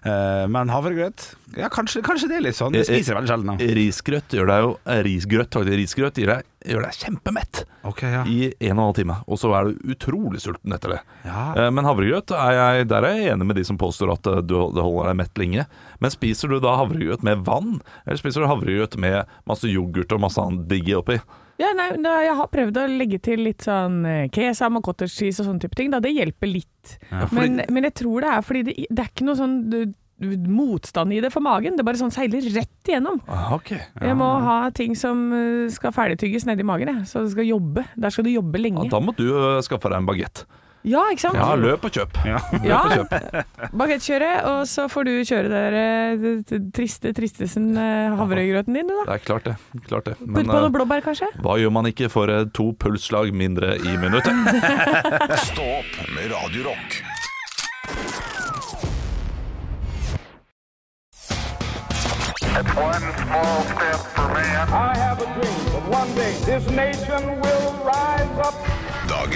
[0.06, 2.75] Eh, men havregrøt, ja, kanskje, kanskje det er litt sånn.
[2.76, 3.64] Det spiser jeg veldig sjelden.
[3.78, 5.80] Risgrøt gjør deg jo eh, Risgrøt, faktisk.
[5.82, 8.22] Risgrøt gir deg gjør deg kjempemett okay, ja.
[8.26, 9.16] i en og en halv time.
[9.30, 11.00] Og så er du utrolig sulten etter det.
[11.26, 11.46] Ja.
[11.54, 14.42] Eh, Men havregrøt, er jeg, der er jeg enig med de som påstår at eh,
[14.44, 15.66] du, det holder deg mett lenge.
[16.02, 20.25] Men spiser du da havregrøt med vann, eller spiser du havregrøt med masse yoghurt og
[20.26, 21.20] masse annet digg oppi?
[21.58, 25.14] Ja, nei, da, jeg har prøvd å legge til litt sånn eh, kesam og cottage
[25.14, 25.90] cheese og sånne type ting.
[25.90, 26.00] Da.
[26.04, 26.98] Det hjelper litt.
[27.08, 29.78] fordi- men, men jeg tror det er fordi det, det er ikke noe sånn du,
[30.48, 31.76] motstand i det for magen.
[31.76, 33.18] Det bare sånn seiler rett igjennom.
[33.28, 33.78] Ah, ja.
[34.00, 37.08] Jeg må ha ting som eh, skal ferdigtygges nedi magen, jeg.
[37.10, 37.84] så det skal jobbe.
[37.96, 38.88] Der skal du jobbe Ja, lenge.
[38.92, 40.44] da må du eh, skaffe deg en bagett.
[40.87, 41.35] Ja, ikke sant?
[41.35, 42.19] Ja, løp og kjøp.
[42.23, 42.38] Ja.
[42.62, 42.78] Ja,
[43.75, 46.26] Bakettkjøre, og så får du kjøre der eh,
[46.75, 49.07] triste tristesen eh, havregrøten din, du da.
[49.09, 49.57] Det er klart det.
[49.88, 50.14] Klart det.
[50.23, 51.33] Putt på noe eh, blåbær, kanskje?
[51.43, 54.31] hva gjør man ikke for to pulsslag mindre i minuttet?
[55.50, 57.02] Stå opp med Radio Rock.
[62.76, 64.69] One small step for man.
[64.71, 68.75] I have a dream that one day this nation will rise up.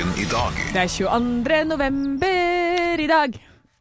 [0.00, 1.56] Dagen i dag Det er 22.
[1.68, 3.34] november i dag.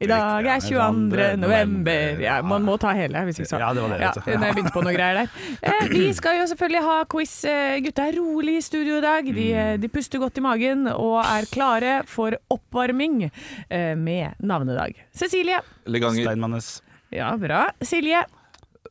[0.04, 1.28] I dag er 22.
[1.40, 2.20] november.
[2.20, 3.60] Ja, man må ta hele, hvis ikke så.
[3.62, 5.30] Ja, det var det, Ja, når jeg begynte på noe greier der.
[5.64, 7.36] Eh, vi skal jo selvfølgelig ha quiz.
[7.48, 9.30] Eh, Gutta er rolig i studio i dag.
[9.38, 15.00] De, eh, de puster godt i magen og er klare for oppvarming eh, med navnedag.
[15.16, 15.62] Cecilie.
[15.88, 16.28] Leganger.
[16.28, 16.68] Steinmannes.
[17.16, 17.70] Ja, bra.
[17.80, 18.26] Silje.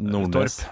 [0.01, 0.63] Nordnes.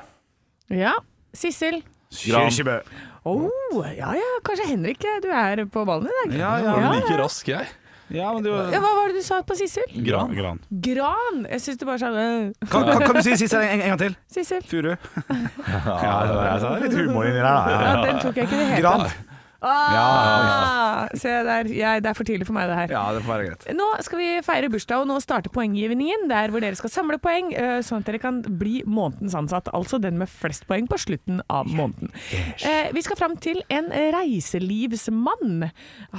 [0.72, 0.96] Ja.
[1.36, 1.82] Sissel.
[2.10, 2.46] Gran.
[2.50, 2.78] Kyrkjebø.
[3.26, 6.38] Oh, ja ja, kanskje Henrik, eh, du er på ballen i dag.
[6.38, 6.92] Ja, ja, ja.
[6.92, 7.66] er like rask, jeg.
[8.14, 9.88] Ja, men du Ja, hva var det du sa på Sissel?
[10.06, 10.30] Gran.
[10.34, 10.60] Gran.
[10.70, 11.40] Gran.
[11.50, 12.26] Jeg syns du bare sa det.
[12.70, 14.14] Kan, kan, kan du si Sissel en, en gang til?
[14.30, 14.62] Sissel.
[14.62, 14.92] Furu.
[15.26, 17.80] Ja, det var, altså, litt humor inni der, da.
[17.82, 19.08] Ja, den tok jeg ikke i det hele Gran.
[19.08, 19.35] tatt.
[19.66, 22.92] Ah, Se der, jeg, det er for tidlig for meg det her.
[22.96, 23.66] Ja, det får være greit.
[23.76, 26.26] Nå skal vi feire bursdag, og nå starter poenggivningen.
[26.30, 29.70] Der hvor dere skal samle poeng, øh, sånn at dere kan bli månedens ansatt.
[29.76, 32.12] Altså den med flest poeng på slutten av måneden.
[32.66, 35.68] Eh, vi skal fram til en reiselivsmann.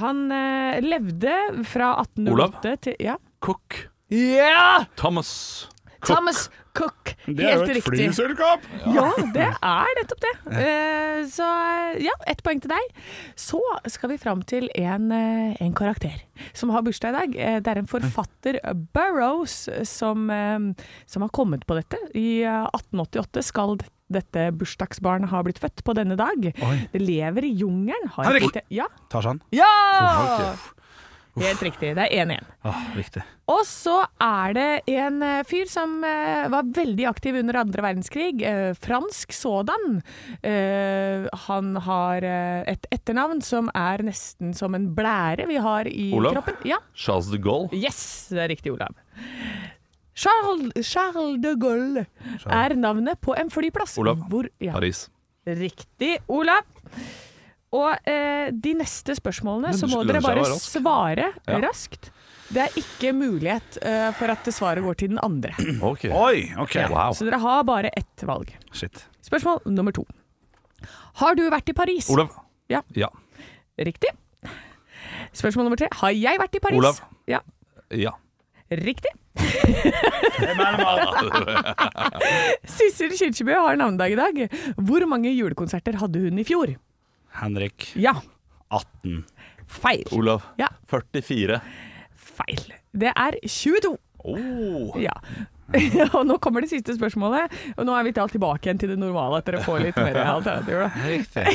[0.01, 1.35] Han eh, levde
[1.67, 2.59] fra 1808 Olav?
[2.83, 3.17] til Ja!
[3.43, 3.83] Cook.
[4.09, 4.85] Ja!
[4.97, 5.67] Thomas.
[5.99, 6.15] Cook.
[6.15, 6.47] Thomas
[6.77, 7.13] Cook.
[7.27, 7.83] Helt riktig.
[7.87, 8.63] flyselskap!
[8.93, 10.33] Ja, det er nettopp det.
[10.61, 11.47] Eh, Så
[12.03, 12.93] ja, ett poeng til deg.
[13.35, 16.21] Så skal vi fram til en, eh, en karakter
[16.53, 17.35] som har bursdag i dag.
[17.35, 18.59] Eh, Det er en forfatter,
[18.93, 20.59] Burroughs, som, eh,
[21.05, 21.97] som har kommet på dette.
[22.15, 23.77] I eh, 1888 skal
[24.09, 26.45] dette bursdagsbarnet ha blitt født på denne dag.
[26.93, 28.07] Det lever i jungelen.
[28.15, 28.61] Har Henrik!
[28.71, 28.85] Ja!
[29.11, 29.41] Tarzan.
[29.51, 30.53] ja!
[31.37, 31.91] Helt riktig.
[31.97, 32.45] Det er 1-1.
[32.65, 33.21] Ah, riktig.
[33.47, 38.41] Og så er det en eh, fyr som eh, var veldig aktiv under andre verdenskrig.
[38.41, 40.01] eh, fransk sådan.
[40.41, 42.25] Eh, han har
[42.67, 46.33] et etternavn som er nesten som en blære vi har i Olav?
[46.39, 46.57] kroppen.
[46.65, 46.79] Ja.
[46.95, 47.69] Charles de Gaulle.
[47.73, 48.01] Yes,
[48.33, 48.95] det er riktig, Olav.
[50.17, 52.07] Charles, Charles de Gaulle
[52.49, 53.97] er navnet på en flyplass.
[54.01, 54.17] Olav?
[54.31, 54.73] Hvor, ja.
[54.73, 55.05] Paris.
[55.47, 56.65] Riktig, Olav.
[57.75, 60.69] Og eh, de neste spørsmålene så må dere bare rask.
[60.77, 61.57] svare Ja.
[61.59, 62.11] raskt.
[62.47, 65.51] Det er ikke mulighet eh, for at svaret går til den andre.
[65.91, 66.11] Okay.
[66.15, 66.75] Oi, ok.
[66.93, 67.11] Wow.
[67.13, 68.53] Så dere har bare ett valg.
[68.71, 69.03] Shit.
[69.21, 70.05] Spørsmål nummer to.
[71.19, 72.07] Har du vært i Paris?
[72.13, 72.31] Olav.
[72.71, 72.81] Ja.
[72.95, 73.09] Ja.
[73.77, 74.13] Riktig.
[75.35, 75.87] Spørsmål nummer tre.
[75.99, 76.79] Har jeg vært i Paris?
[76.79, 77.01] Olav.
[77.27, 77.41] Ja.
[77.91, 78.15] Ja.
[78.71, 79.11] Riktig.
[82.77, 84.39] Sissel Kyrkjebø har navnedag i dag.
[84.87, 86.73] Hvor mange julekonserter hadde hun i fjor?
[87.41, 87.91] Henrik.
[87.95, 88.15] Ja.
[88.69, 89.23] 18.
[89.67, 90.07] Feil.
[90.11, 90.43] Olav.
[90.59, 90.71] Ja.
[90.89, 91.61] 44.
[92.15, 92.73] Feil.
[92.97, 93.97] Det er 22.
[94.27, 94.97] Oh.
[95.01, 95.13] Ja.
[96.15, 98.97] og nå kommer det siste spørsmålet, og nå er vi da tilbake igjen til det
[99.01, 100.91] normale, at dere får litt mer alternativer.
[101.07, 101.47] Riktig.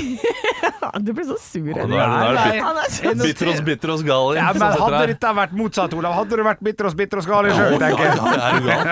[1.03, 1.63] Du ble så sur.
[1.63, 4.75] Nå er det, nå er det Nei, er bitter oss, bitter oss gal Ja, men
[4.83, 7.77] Hadde dette vært motsatt, Olav, hadde du vært bitter og bitter og skal i sjøl,
[7.81, 8.19] tenker jeg.
[8.19, 8.91] Er du gal?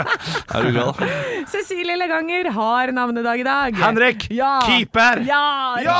[0.55, 0.92] Er du gal?
[1.50, 3.76] Cecilie Leganger har navnedag i dag.
[3.82, 4.26] Henrik.
[4.30, 4.60] Ja.
[4.66, 5.22] Keeper.
[5.26, 5.78] Ja!
[5.84, 5.96] Ja!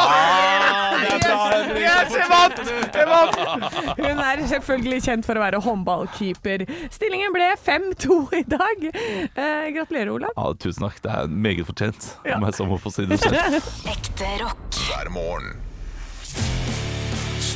[1.01, 2.61] det er bra, Yes, jeg vant!
[2.95, 3.39] Jeg vant!
[4.01, 6.67] Hun er selvfølgelig kjent for å være håndballkeeper.
[6.95, 8.87] Stillingen ble 5-2 i dag.
[8.91, 10.37] Eh, gratulerer, Olav.
[10.37, 11.01] Ja, tusen takk.
[11.05, 13.59] Det er meget fortjent, om jeg så må få si det selv.
[13.91, 14.81] Ekte rock.
[14.91, 15.70] hver morgen.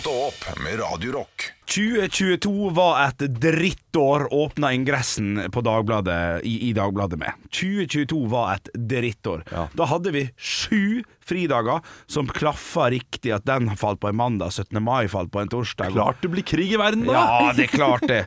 [0.04, 1.42] Stå opp med Radio Rock.
[1.64, 7.32] 2022 var et drittår, åpna ingressen på Dagbladet, i, i Dagbladet med.
[7.48, 9.46] 2022 var et drittår.
[9.48, 9.62] Ja.
[9.72, 14.76] Da hadde vi sju fridager som klaffa riktig, at den falt på en mandag, 17.
[14.84, 15.96] mai falt på en torsdag.
[15.96, 17.16] Klart det blir krig i verden, da!
[17.16, 18.26] Ja, det er klart det.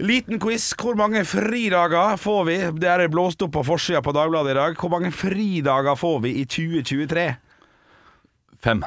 [0.00, 0.70] Liten quiz.
[0.80, 2.56] Hvor mange fridager får vi?
[2.72, 4.80] Det er blåst opp på forsida på Dagbladet i dag.
[4.80, 7.28] Hvor mange fridager får vi i 2023?
[8.64, 8.82] Fem.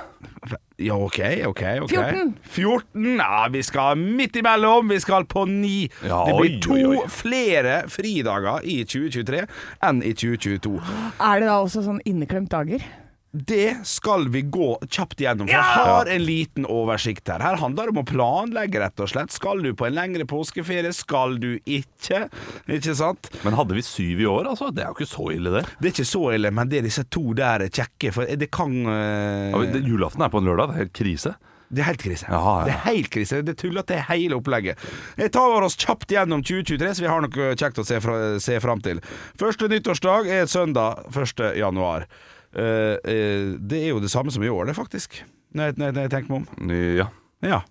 [0.81, 1.61] Ja, OK, OK.
[1.81, 2.33] ok 14.
[2.43, 3.17] 14?
[3.17, 4.89] Ja, vi skal midt imellom.
[4.89, 5.89] Vi skal på ni.
[6.03, 7.05] Ja, det blir to oi, oi.
[7.11, 9.45] flere fridager i 2023
[9.87, 10.73] enn i 2022.
[11.21, 12.83] Er det da også sånn inneklemt dager?
[13.31, 15.47] Det skal vi gå kjapt gjennom.
[15.47, 17.39] For jeg har en liten oversikt her.
[17.39, 19.31] Her handler det om å planlegge, rett og slett.
[19.31, 20.91] Skal du på en lengre påskeferie?
[20.95, 22.25] Skal du ikke?
[22.67, 23.29] Ikke sant?
[23.45, 24.67] Men hadde vi syv i år, altså?
[24.75, 25.63] Det er jo ikke så ille, det.
[25.79, 28.11] Det er ikke så ille, men det er disse to der er kjekke.
[28.17, 29.55] For det kan uh...
[29.55, 31.33] Ja, det- Julaften er på en lørdag, det er helt krise.
[31.71, 32.27] Det er helt krise.
[32.27, 32.65] Ja, ja.
[32.67, 33.39] Det er helt krise.
[33.47, 34.81] Det er tullete, det er hele opplegget.
[35.15, 38.59] Jeg tar oss kjapt gjennom 2023, så vi har noe kjekt å se, fra, se
[38.59, 38.99] fram til.
[39.39, 41.45] Første nyttårsdag er søndag 1.
[41.61, 42.09] januar.
[42.51, 45.21] Eh, eh, det er jo det samme som i år, det, faktisk.
[45.55, 46.71] Når jeg, når jeg tenker meg om.
[46.71, 47.07] Ja,
[47.41, 47.61] Ja.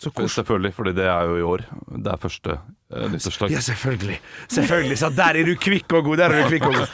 [0.00, 1.60] Så selvfølgelig, fordi det er jo i år.
[1.92, 2.54] Det er første
[2.90, 3.50] nyttårsdag.
[3.54, 4.16] Ja, selvfølgelig.
[4.50, 6.16] Selvfølgelig, Så der er du kvikk og god.
[6.18, 6.88] Der er du kvikk og god.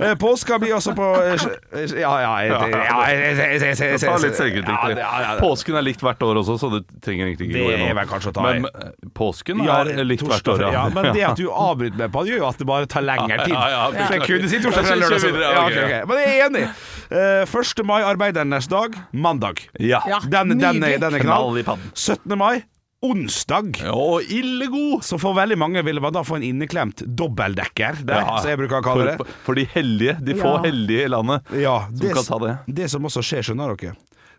[0.00, 5.02] Eh, Påska blir også på eh, Ja, ja Ta litt selvkritikk.
[5.40, 7.96] Påsken er likt hvert år også, så du trenger egentlig ikke gå gjennom.
[8.00, 8.46] vel kanskje å ta.
[8.46, 10.86] Men eh, påsken er likt hvert år, ja.
[10.94, 13.40] Men det at du avbryter meg på det, gjør jo at det bare tar lengre
[13.44, 13.54] tid.
[13.54, 14.06] Ja, ja, ja.
[14.06, 16.08] For jeg kunne si torsdag, eller lørdag.
[16.08, 16.64] Men jeg er enig.
[17.06, 17.84] Eh, 1.
[17.86, 19.60] mai, arbeidernes dag, mandag.
[19.76, 21.58] Den, den, er- Knall knall.
[21.60, 21.92] i padden.
[21.94, 22.36] 17.
[22.38, 22.62] mai,
[23.04, 23.76] onsdag.
[23.84, 25.04] Ja, ille god!
[25.04, 28.60] Så for veldig mange ville man da få en inneklemt dobbeldekker der, Ja, som jeg
[28.62, 29.16] bruker å kalle det.
[29.20, 30.62] For, for, de heldige, de få Ja.
[30.64, 31.52] heldige i landet.
[31.60, 32.54] Ja, Som kan ta det.
[32.80, 33.96] det som også skjer, skjønner dere,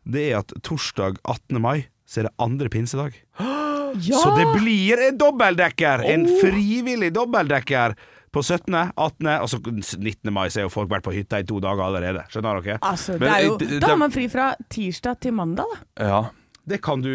[0.07, 1.61] det er at torsdag 18.
[1.61, 3.13] mai så er det andre pinsedag.
[4.03, 4.19] Ja!
[4.19, 6.01] Så det blir en dobbeltdekker!
[6.11, 7.95] En frivillig dobbeldekker
[8.35, 10.33] på 17., 18., og så 19.
[10.33, 12.25] mai så er jo folk vært på hytta i to dager allerede.
[12.29, 12.77] Skjønner dere?
[12.83, 16.03] Altså, det er jo, eh, da har man fri fra tirsdag til mandag, da.
[16.03, 16.19] Ja.
[16.67, 17.11] Det kan du,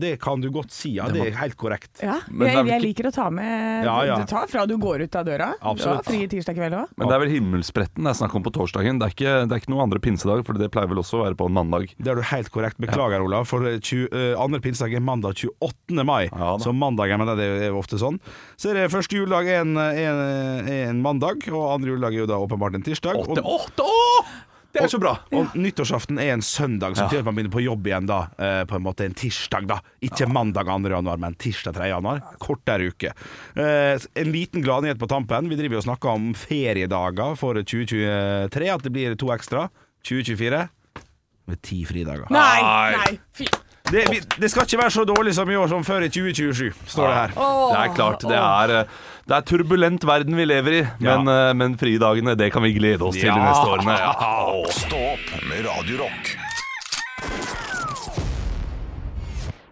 [0.00, 1.10] det kan du godt si, ja.
[1.12, 2.00] Det er helt korrekt.
[2.02, 4.16] Ja, jeg, jeg liker å ta med Ja, ja.
[4.20, 5.52] Du tar fra du går ut av døra.
[5.60, 6.00] Absolutt.
[6.00, 6.94] har fri tirsdag kveld òg.
[6.96, 8.98] Men det er vel himmelspretten det er snakk om på torsdagen.
[9.00, 11.24] Det er ikke, det er ikke noen andre pinsedag, for det pleier vel også å
[11.26, 11.92] være på en mandag.
[11.98, 12.80] Det er du helt korrekt.
[12.82, 13.46] Beklager, Olav.
[13.50, 16.00] For 20, uh, andre pinsedag er mandag 28.
[16.04, 16.24] mai.
[16.32, 18.18] Ja så mandagen, men det er ofte sånn.
[18.56, 20.24] Så er det første juledag en, en,
[20.78, 23.20] en mandag, og andre juledag er jo da åpenbart en tirsdag.
[23.20, 24.53] Åtte, åtte, å!
[24.74, 25.12] Det er så bra!
[25.32, 27.08] og nyttårsaften er en søndag, som Ja.
[27.08, 28.16] betyr at man begynner på jobb igjen da.
[28.38, 29.78] eh, På en måte en tirsdag, da.
[30.02, 30.90] Ikke mandag 2.
[30.90, 31.88] januar, men tirsdag 3.
[31.94, 32.20] januar.
[32.42, 33.12] Kortere uke.
[33.56, 35.48] Eh, En liten gladnyhet på tampen.
[35.48, 39.68] Vi driver og snakker om feriedager for 2023, at det blir to ekstra.
[40.02, 40.68] 2024
[41.46, 42.26] med ti fridager.
[42.30, 42.90] Nei, Nei.
[42.96, 43.46] nei, fy.
[43.84, 46.70] Det, vi, det skal ikke være så dårlig som i år som før i 2027,
[46.88, 47.34] står det her.
[47.36, 51.52] Det er klart, det er, eh, det er turbulent verden vi lever i, men, ja.
[51.52, 53.34] men fridagene det kan vi glede oss til Ja.
[53.36, 53.98] de neste årene.
[54.00, 54.14] Ja.
[54.80, 56.32] Stå opp med Radiorock.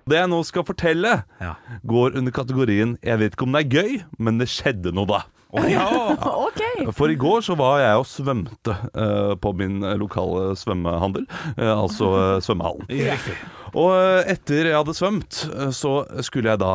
[0.03, 1.55] Det jeg nå skal fortelle, Ja.
[1.87, 5.23] går under kategorien 'jeg vet ikke om det er gøy, men det skjedde noe da'.
[6.47, 6.63] OK.
[6.97, 11.27] For i går så var jeg og svømte uh, på min eh, lokale svømmehandel,
[11.59, 12.89] uh, altså uh, svømmehallen.
[12.89, 13.37] Riktig.
[13.73, 13.93] Og
[14.29, 15.93] etter jeg hadde svømt, så
[16.25, 16.75] skulle jeg da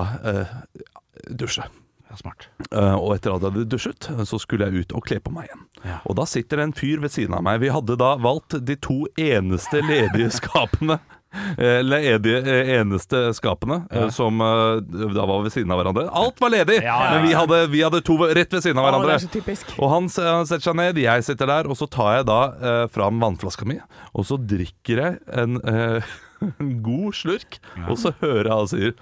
[1.30, 1.66] dusje.
[2.18, 2.48] Smart.
[2.72, 5.50] Eh, og etter at jeg hadde dusjet, så skulle jeg ut og kle på meg
[5.50, 5.64] igjen.
[5.84, 5.98] Ja.
[6.10, 7.60] Og da sitter det en fyr ved siden av meg.
[7.62, 10.98] Vi hadde da valgt de to eneste ledige skapene.
[11.58, 12.36] eh, er de
[12.78, 14.08] eneste skapene ja.
[14.14, 14.82] som eh,
[15.16, 16.08] da var ved siden av hverandre.
[16.12, 17.16] Alt var ledig, Ja, ja, ja.
[17.18, 19.18] men vi hadde, vi hadde to rett ved siden av hverandre.
[19.18, 19.80] Å.
[19.82, 22.84] Og han han setter seg ned, jeg sitter der, og så tar jeg da eh,
[22.94, 23.80] fram vannflaska mi,
[24.14, 26.16] og så drikker jeg en, eh,
[26.50, 28.98] en god slurk, og så hører jeg han sier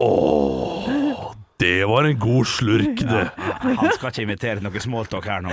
[0.00, 3.24] Åh, det var en god slurk, det.
[3.60, 5.52] Han skal ikke invitere noe smalltalk her nå.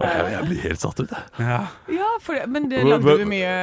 [0.00, 1.44] okay, jeg, blir helt satt ut, jeg.
[1.44, 1.60] Ja.
[1.92, 3.54] Ja, for, men det, lagde du mye,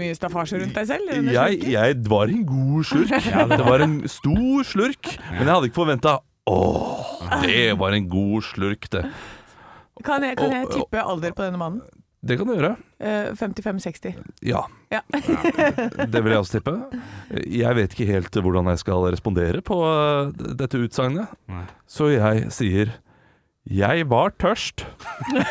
[0.00, 1.12] mye staffasje rundt deg selv?
[1.28, 3.30] Jeg, jeg var en god slurk.
[3.52, 6.18] Det var en stor slurk, men jeg hadde ikke forventa
[6.50, 9.04] Åh, det var en god slurk, det.
[10.02, 11.82] Kan jeg, kan jeg tippe alder på denne mannen?
[12.22, 12.76] Det kan du gjøre.
[13.02, 14.16] Eh, 55-60.
[14.46, 14.64] Ja.
[14.92, 15.00] Ja.
[16.12, 16.74] Det vil jeg også tippe.
[17.48, 21.32] Jeg vet ikke helt hvordan jeg skal respondere på eh, dette utsagnet,
[21.88, 22.92] så jeg sier
[23.70, 24.82] jeg var tørst.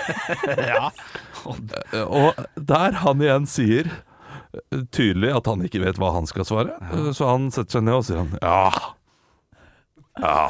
[0.72, 0.90] ja.
[0.92, 6.46] Eh, Og der han igjen sier eh, tydelig at han ikke vet hva han skal
[6.48, 6.76] svare,
[7.16, 8.92] så han setter seg ned og sier han ja.
[10.20, 10.42] Ja.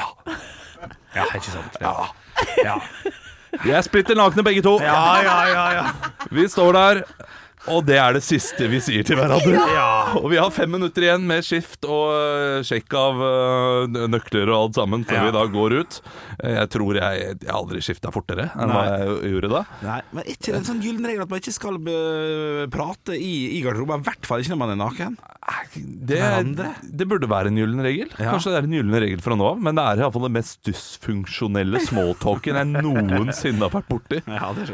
[1.16, 1.78] Ja, ikke sant.
[1.84, 1.94] Ja.
[2.66, 2.78] Ja.
[3.62, 4.78] Vi er splitter nakne begge to.
[4.82, 5.86] Ja, ja, ja, ja.
[6.34, 7.02] Vi står der,
[7.70, 9.60] og det er det siste vi sier til hverandre.
[9.72, 10.16] Ja.
[10.20, 14.58] Og vi har fem minutter igjen med skift og øh, sjekk av øh, nøkler og
[14.66, 15.26] alt sammen før Ja.
[15.28, 16.00] vi da går ut.
[16.44, 19.62] Eh, Jeg tror jeg, jeg aldri skifta fortere enn hva jeg gjorde da.
[19.86, 21.78] Nei, men ikke en sånn gyllen regel at man ikke skal
[22.72, 24.02] prate i, i garderoben?
[24.04, 25.20] I hvert fall ikke når man er naken.
[26.08, 26.20] Det,
[27.00, 28.12] det burde være en gyllen regel.
[28.18, 28.34] Ja.
[28.36, 30.60] Kanskje det er en gyllen regel fra nå av, men det er iallfall det mest
[30.68, 34.22] dysfunksjonelle smalltalken jeg noensinne har vært borti.
[34.28, 34.68] Ja, det.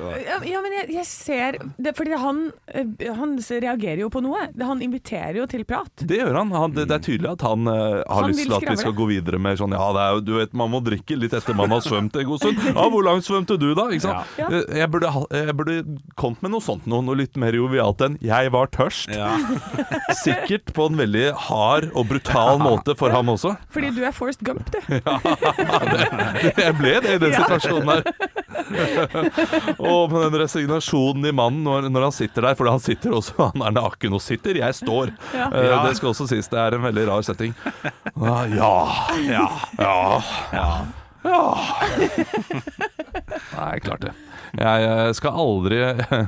[0.49, 2.76] Ja, men jeg, jeg ser det, Fordi han eh,
[3.17, 4.47] han reagerer jo på noe.
[4.61, 5.89] Han inviterer jo til prat.
[6.07, 6.51] Det gjør han.
[6.53, 8.93] han det, det er tydelig at han uh, har Han lyst til at vi skal
[8.97, 11.71] gå videre med sånn Ja, det er du vet, man må drikke litt etter man
[11.73, 12.61] har svømt en god stund.
[12.67, 13.87] Ja, hvor langt svømte du, da?
[13.93, 14.35] Ikke sant?
[14.39, 14.49] Ja.
[14.51, 15.77] Eh, Jeg, burde, jeg burde
[16.19, 19.09] kommet med noe sånt noe, noe litt mer jovialt enn 'jeg var tørst'.
[19.15, 19.31] Ja.
[20.25, 23.55] Sikkert på en veldig hard og brutal måte for ham også.
[23.73, 24.79] Fordi du er Forrest Gump, du.
[25.07, 25.19] Ja,
[26.57, 27.43] Jeg ble det i den Ja.
[27.45, 28.03] situasjonen her.
[29.79, 33.33] og med den resignasjonen i mannen når, når han sitter der, for han sitter også
[33.53, 35.11] Han er naken og sitter, jeg står.
[35.37, 35.47] Ja.
[35.51, 37.53] Eh, Det skal også sies, det er en veldig rar setting.
[38.17, 38.73] Ja, Ja,
[39.27, 39.47] Ja.
[39.79, 40.71] ja,
[41.27, 41.41] ja.
[43.55, 44.13] Nei, klart det.
[44.57, 45.77] Jeg eh, skal aldri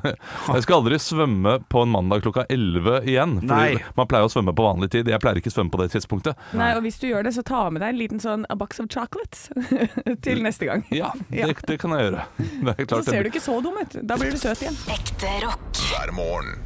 [0.53, 3.37] Jeg skal aldri svømme på en mandag klokka 11 igjen.
[3.41, 3.83] Fordi Nei.
[3.97, 5.09] man pleier å svømme på vanlig tid.
[5.11, 6.47] Jeg pleier ikke å svømme på det tidspunktet.
[6.57, 8.81] Nei, og hvis du gjør det, så ta med deg en liten sånn a box
[8.83, 9.47] of chocolates
[10.25, 10.85] til neste gang.
[10.93, 11.13] Ja.
[11.29, 12.27] Det, det kan jeg gjøre.
[12.69, 13.99] Det er Så ser du ikke så dum ut.
[14.03, 14.77] Da blir du søt igjen.
[14.93, 15.83] Ekte rock.
[15.89, 16.57] hver morgen.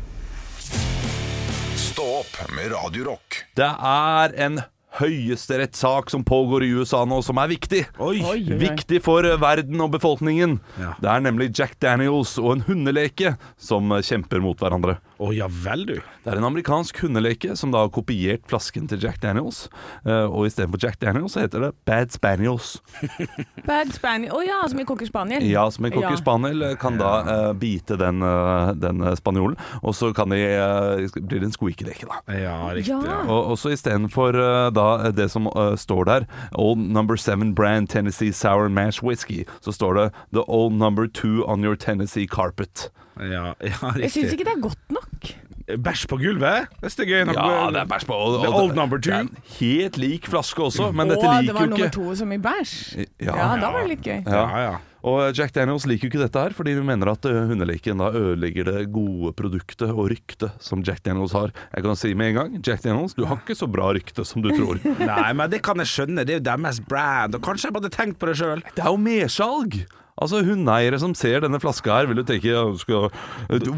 [1.78, 3.44] Stå opp med Radio Rock.
[3.54, 4.64] Det er en
[5.00, 7.84] høyesterettssak som pågår i USA nå, som er viktig.
[7.98, 8.20] Oi.
[8.20, 8.60] Oi, oi, oi.
[8.62, 10.60] Viktig for verden og befolkningen.
[10.82, 10.94] Ja.
[11.02, 15.00] Det er nemlig Jack Daniels og en hundeleke som kjemper mot hverandre.
[15.22, 15.94] Å ja vel, du.
[16.24, 19.68] Det er en amerikansk hundeleke som da har kopiert flasken til Jack Daniels.
[20.06, 22.80] eh, Og istedenfor Jack Daniels så heter det Bad Spaniels.
[23.70, 24.34] Bad Spaniel.
[24.34, 25.46] Å ja, som i Cocker Spaniel.
[25.48, 26.18] Ja, som en cocker Ja.
[26.18, 31.22] spaniel eh, kan da uh, bite den, uh, den spanjolen, og så kan de, uh,
[31.22, 32.20] blir det en squeaky-leke, da.
[32.34, 32.98] Ja, riktig.
[33.06, 33.22] Ja.
[33.30, 35.48] Og også istedenfor uh, da det som
[35.78, 40.74] står der, Old Number Seven Brand Tennessee Sour Mash Whisky, så står det The Old
[40.74, 42.90] Number Two on your Tennessee carpet.
[43.20, 45.34] Ja, ja, Jeg syns ikke det er godt nok.
[45.64, 46.68] Bæsj på gulvet?
[46.84, 47.38] Det er gøy nok.
[47.40, 48.14] Ja, det er bæsj på.
[48.14, 49.12] og- The old number two.
[49.12, 52.16] Det er en helt lik flaske også, men Å, dette det liker var nummer to
[52.16, 53.06] som i bæsj.
[53.24, 53.36] Ja.
[53.38, 54.26] Ja, da var det litt gøy.
[54.28, 54.48] Ja.
[54.60, 54.74] Ja.
[55.04, 58.08] Og Jack Daniels liker jo ikke dette her, fordi hun mener at uh, hundeleken da
[58.16, 61.52] ødelegger det gode produktet og ryktet som Jack Daniels har.
[61.76, 64.42] Jeg kan si med en gang, Jack Daniels, du har ikke så bra rykte som
[64.42, 64.80] du tror.
[65.00, 66.24] Nei, men det kan jeg skjønne.
[66.28, 67.36] Det er jo deres brand.
[67.36, 68.64] Og kanskje jeg bare hadde tenkt på det sjøl.
[68.76, 69.84] Det er jo mersalg!
[70.22, 73.08] Altså Hundeeiere som ser denne flaska her, vil jo tenke ja, skal,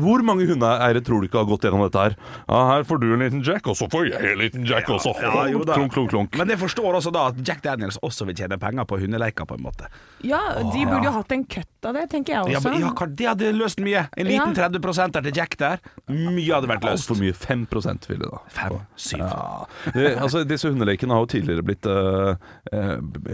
[0.01, 2.15] Hvor mange hundeeiere tror du ikke har gått gjennom dette her?
[2.49, 5.13] Ja, Her får du en liten Jack, og så får jeg en liten Jack også.
[5.23, 6.35] Ja, jo klunk, klunk, klunk.
[6.35, 9.55] Men jeg forstår også da at Jack Daniels også vil tjene penger på hundeleker, på
[9.55, 9.87] en måte.
[10.27, 12.69] Ja, de burde jo hatt en cut av det, tenker jeg også.
[12.71, 14.03] men, ja, hva- Det hadde løst mye.
[14.17, 14.67] En liten Ja.
[14.67, 15.79] 30% der til Jack der.
[16.09, 17.07] Mye hadde vært løst.
[17.07, 17.31] Altfor mye.
[17.33, 18.39] 5% ville da.
[18.49, 19.19] Fem, syv.
[19.19, 19.65] Ja.
[19.93, 22.35] Det, altså, disse hundelekene har jo tidligere blitt, uh,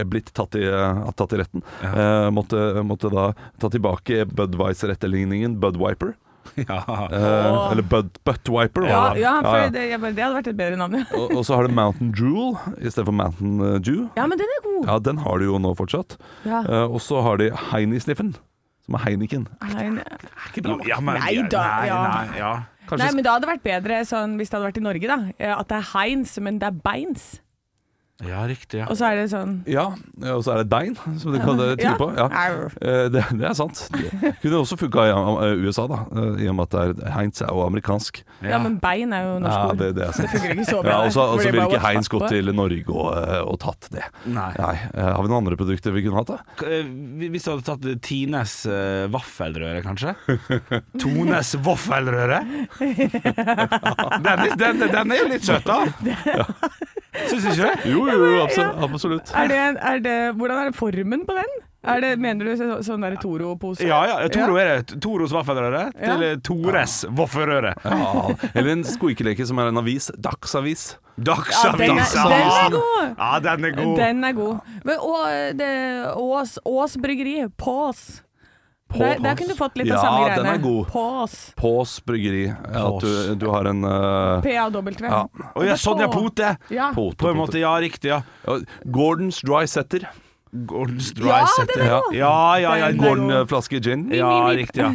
[0.06, 1.62] blitt tatt, i, uh, tatt i retten.
[1.82, 6.14] Uh, måtte, måtte da ta tilbake Budwiser-etterligningen Budwiper.
[6.56, 6.82] Ja.
[7.08, 8.82] Uh, Eller Bud, Buttwiper.
[8.88, 9.20] ja, det.
[9.20, 9.68] ja, for.
[9.72, 11.04] Det, jeg det hadde vært et bedre navn, ja.
[11.16, 14.08] Og, og så har du Mountain Jewel istedenfor Mountain uh, Dew.
[14.18, 14.80] Ja, men den er god.
[14.90, 16.16] Ja, den har de jo nå fortsatt.
[16.44, 16.64] Ja.
[16.66, 18.34] Eh, og så har de Heini-sniffen,
[18.84, 19.46] som er Heineken.
[19.70, 20.04] Nei, nei.
[20.90, 22.02] Ja, men, Nei da, Nei, ja.
[22.10, 22.52] nei, ja.
[22.90, 25.18] Kanskje Nei, men det hadde vært bedre sånn, hvis det hadde vært i Norge, da.
[25.38, 27.30] eh, At det er Heins, men det er Beins.
[28.28, 28.78] Ja, riktig.
[28.82, 28.86] Ja.
[28.90, 29.84] Og så er det sånn Ja,
[30.32, 32.08] og så er det Dein, som du kan det på.
[32.16, 32.26] Ja.
[32.80, 33.84] Eh, Det, det er sant.
[33.92, 37.12] Det kunne også funka i eh, USA, da, eh, i og med at det er,
[37.16, 38.22] Heinz er jo amerikansk.
[38.42, 39.78] Ja, men bein er jo norsk Ja, ord.
[39.82, 40.28] det, det er sant.
[40.32, 40.90] Det funker ikke så bra.
[40.94, 43.10] Ja, og så og så ville ikke Heinz gått til Norge og,
[43.52, 44.06] og tatt det.
[44.26, 44.50] Nei.
[44.58, 44.74] Nei.
[44.96, 46.70] Har vi noen andre produkter vi kunne hatt, da?
[47.32, 50.14] Hvis du hadde tatt Tines uh, vaffelrøre, kanskje?
[51.02, 52.40] Tones vaffelrøre?
[52.78, 55.80] den, er- den, den er jo litt søt, da.
[57.12, 57.90] Syns du ikke det?
[57.92, 58.80] Jo, jo, jo absolutt.
[58.88, 59.34] absolutt.
[59.36, 59.60] Er det,
[59.92, 61.60] er det, hvordan er det formen på den?
[61.82, 63.82] Er det, mener du så, sånn der Toro-pose?
[63.82, 64.16] Ja, ja.
[64.30, 65.00] Toro er det.
[65.02, 66.34] Toros vaffelrøre til ja.
[66.46, 67.72] Tores vaffelrøre.
[67.82, 70.08] Ja, eller en skoikeleke som er en avis.
[70.14, 70.92] Dagsavis.
[71.18, 71.34] Ja,
[71.76, 73.08] den, er, den er god!
[73.18, 73.96] Ja, den er god.
[73.98, 74.76] Den er god.
[74.86, 75.72] Men, og det,
[76.16, 78.22] Ås, Ås bryggeri, Pås.
[78.98, 80.42] Der, der kunne du fått litt Ja, av samme greiene.
[80.42, 80.88] den er god.
[80.92, 81.36] Pås.
[81.56, 82.42] Pås bryggeri.
[82.48, 84.90] Ja, at du, du har en uh, PAW.
[85.00, 85.22] ja.
[85.54, 86.56] Å ja, Pote!
[86.70, 86.90] Ja.
[86.94, 87.38] Pote, På en pote.
[87.40, 88.22] måte, ja, riktig, ja.
[88.46, 90.08] Ja, Gordons Dry Setter.
[90.52, 91.80] Gordons Dry ja, Setter.
[91.80, 92.00] er Ja.
[92.12, 92.88] Ja, ja, ja.
[92.88, 93.06] Er god.
[93.06, 94.10] Gordon-flaske gin.
[94.12, 94.82] Ja, riktig.
[94.84, 94.90] ja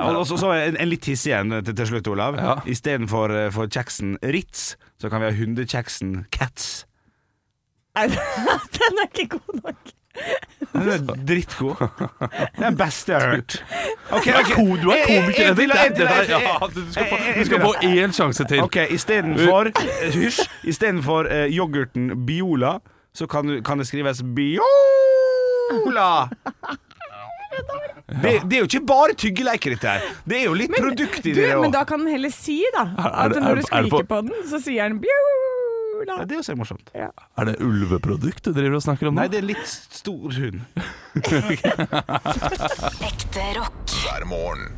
[0.02, 2.36] eh, Og så så en, en litt tiss igjen til, til slutt, Olav.
[2.36, 2.58] Ja.
[2.68, 6.84] Istedenfor for kjeksen Ritz, så kan vi ha hundekjeksen Cats.
[7.96, 8.06] Nei,
[8.76, 9.94] den er ikke god nok.
[10.72, 11.74] Den er drittgod.
[11.80, 11.88] Det
[12.58, 13.64] er den beste jeg har hørt.
[14.10, 14.46] Okay, Du er ok.
[14.82, 18.60] du er komiker, er- Du skal få- En- en du skal få én sjanse til.
[18.62, 20.40] Ok, istedenfor eh, Hysj.
[20.64, 22.78] Istedenfor uh, yoghurten Biola,
[23.14, 26.28] så kan, du, kan det skrives Biola.
[28.22, 30.00] Det, det er jo ikke bare tyggeleker, dette her.
[30.28, 32.88] Det er jo litt produkt i Du, det men da kan den heller si, da.
[32.98, 34.98] At når du er skriker på- den, så sier den
[36.00, 36.18] bjula.
[36.26, 36.90] Det er jo så morsomt.
[36.96, 39.22] Er det ulveprodukt du driver og snakker om nå?
[39.22, 40.60] Nei, det er en litt stor hund.
[43.10, 43.82] Ekte rock.
[44.02, 44.70] hver morgen.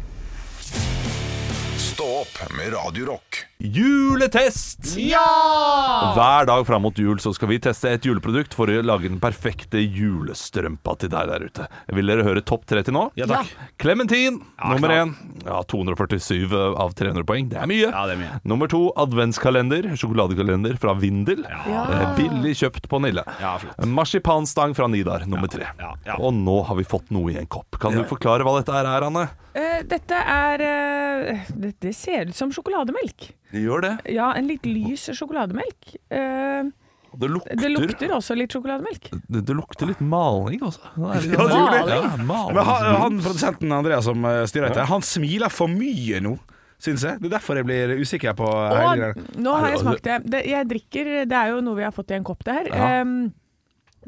[2.02, 3.44] Stå opp med Radio Rock.
[3.58, 4.96] Juletest!
[4.96, 6.12] Ja!
[6.16, 9.20] Hver dag fram mot jul så skal vi teste et juleprodukt for å lage den
[9.22, 11.66] perfekte julestrømpa til deg der ute.
[11.94, 13.04] Vil dere høre topp tre til nå?
[13.14, 13.52] Ja takk.
[13.78, 15.12] Clementin, nummer én.
[15.46, 17.52] Ja, 247 av 300 poeng.
[17.52, 17.86] Det er mye.
[17.86, 18.40] Ja, det er mye.
[18.50, 19.92] Nummer to, adventskalender.
[19.94, 21.46] Sjokoladekalender fra Vindel.
[21.46, 21.84] Ja.
[22.18, 23.22] Billig kjøpt på Nille.
[23.38, 23.86] Ja, flott.
[23.86, 25.70] Marsipanstang fra Nidar, nummer tre.
[25.78, 26.18] ja, ja.
[26.18, 27.78] Og nå har vi fått noe i en kopp.
[27.78, 29.28] Kan du forklare hva dette er, Anne?
[29.52, 33.30] Uh, dette er uh, det, det ser ut som sjokolademelk.
[33.52, 33.96] Det gjør det.
[34.16, 35.92] Ja, en litt lys sjokolademelk.
[36.08, 36.70] Eh,
[37.12, 39.10] det lukter, det lukter også litt sjokolademelk.
[39.12, 40.80] det, det lukter litt maling også.
[40.96, 41.98] Er Ja, det gjør det.
[41.98, 42.56] Ja, maling.
[42.56, 46.38] Men han, han produsenten Andreas som eh, styrer dette, han smiler for mye nå,
[46.80, 47.20] syns jeg.
[47.20, 50.18] Det er derfor jeg blir usikker på Og nå har jeg smakt det.
[50.32, 50.42] det.
[50.48, 52.72] Jeg drikker Det er jo noe vi har fått i en kopp, det her.
[52.72, 52.90] Ja.
[53.02, 53.16] Em,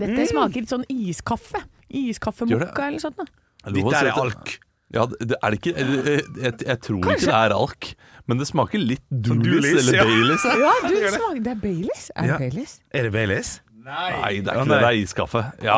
[0.01, 1.61] dette smaker litt sånn iskaffe.
[1.95, 3.29] Iskaffemokka eller sånt noe.
[3.65, 4.57] Å Dette er alk.
[4.95, 7.91] Ja, det er det ikke Jeg, jeg, jeg tror ikke det er alk,
[8.31, 10.05] men det smaker litt Dulis, eller ja.
[10.09, 10.45] Baileys.
[10.49, 10.57] ja.
[10.65, 12.11] Ja, du, det, smaker, det er Baileys.
[12.17, 12.39] Er Ja.
[12.41, 12.79] Baileys?
[12.95, 13.55] Er det Baileys?
[13.85, 14.65] Nei, det er ikke nei.
[14.65, 14.77] det.
[14.81, 15.41] Det er iskaffe.
[15.61, 15.75] Ja,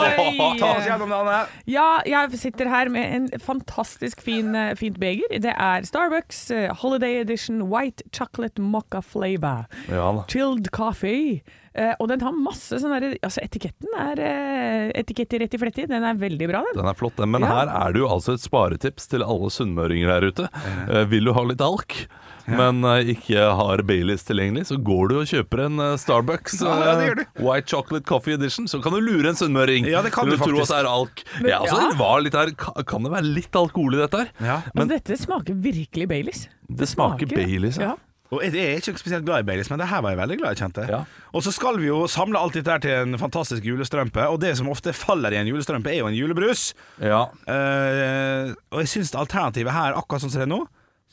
[0.00, 0.54] Oi.
[0.56, 1.40] Ta oss gjennom det, Anne.
[1.68, 5.28] Ja, jeg sitter her med en fantastisk fin, eh, fint beger.
[5.44, 9.66] Det er Starbucks eh, Holiday Edition White Chocolate Mocca Flavor.
[9.92, 10.08] ja.
[10.32, 11.42] Chilled coffee.
[11.74, 15.86] Eh, og den har masse sånn derre Altså, etiketten er uh, etiketter rett i fletti.
[15.90, 16.76] Den er veldig bra, den.
[16.78, 17.32] Den er flott, den.
[17.34, 17.50] Men Ja.
[17.50, 20.46] her er det jo altså et sparetips til alle sunnmøringer der ute.
[20.88, 21.96] Eh, vil du ha litt alk,
[22.46, 26.68] men uh, ikke har Baileys tilgjengelig, så går du og kjøper en uh, Starbucks uh,
[26.68, 30.12] ja, det eh, White Chocolate Coffee Edition, så kan du lure en sunnmøring Ja, det
[30.14, 30.68] kan du tro faktisk.
[30.68, 31.24] at det er alk.
[31.40, 31.92] Ja, altså ja.
[31.98, 32.52] var litt her
[32.84, 34.32] Kan det være litt alkohol i dette her?
[34.38, 34.58] Ja.
[34.74, 36.44] Men altså, dette smaker virkelig Baileys.
[36.68, 37.96] det smaker Baileys, ja.
[38.42, 38.50] Ja.
[38.50, 40.56] Og jeg er ikke spesielt glad i Baileys, men det her var jeg veldig glad
[40.56, 40.86] i, kjente.
[40.90, 41.02] Ja.
[41.32, 44.56] Og så skal vi jo samle alt dette her til en fantastisk julestrømpe, og det
[44.58, 46.72] som ofte faller i en julestrømpe, er jo en julebrus.
[47.00, 47.24] ja.
[47.48, 50.64] Uh, og jeg syns alternativet her, akkurat sånn som det er nå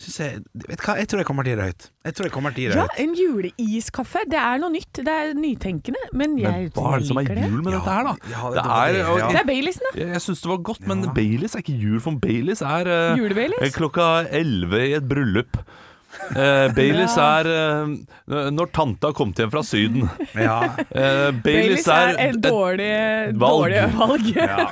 [0.01, 1.85] jeg, vet hva, jeg tror jeg kommer til å gi det høyt.
[2.07, 4.23] Jeg tror jeg kommer til å gi det Ja, en juleiskaffe.
[4.31, 5.01] Det er noe nytt.
[5.05, 6.01] Det er nytenkende.
[6.17, 8.15] Men jeg, Men hva er det som er jul med Ja, dette her, da?
[8.31, 9.27] ja, det- det det er, det, ja.
[9.27, 9.99] Det er Baileysen, da.
[9.99, 13.69] Jeg, jeg syns det var godt, men Baileys er ikke jul, for Baileys er uh,
[13.77, 15.61] klokka 11 i et bryllup.
[16.35, 17.27] Eh, Baileys Ja.
[17.41, 20.09] er eh, når tanta har kommet hjem fra Syden.
[20.35, 20.57] Ja,
[20.91, 22.91] Eh, Baileys er er en dårlig,
[23.39, 23.71] valg.
[23.71, 24.27] dårlig valg.
[24.35, 24.71] ja,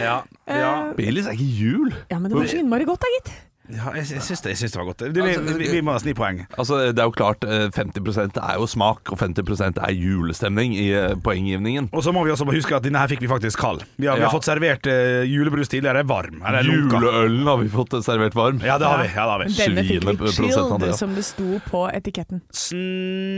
[0.00, 0.72] ja, ja.
[0.96, 1.92] Baileys er ikke jul.
[2.10, 3.32] Ja, men det var så innmari godt da, gitt.
[3.74, 5.04] Ja jeg, jeg, syns det, jeg syns det var godt.
[5.14, 6.42] Du, vi, vi, vi må ha sni poeng.
[6.56, 10.88] Altså, det er jo klart, eh, 50% er jo smak, og 50% er julestemning i
[10.96, 11.90] eh, poenggivningen.
[11.94, 13.84] Og så må vi også bare huske at denne her fikk vi faktisk kald.
[13.96, 16.42] Vi har, vi har fått servert uh, julebrus tidligere, varm.
[16.66, 18.60] Juleølen har vi fått eh, servert varm.
[18.64, 19.10] Ja, det har vi.
[19.14, 19.50] Ja, det har vi.
[19.60, 22.44] Denne fikk vi chilled, som det sto på etiketten.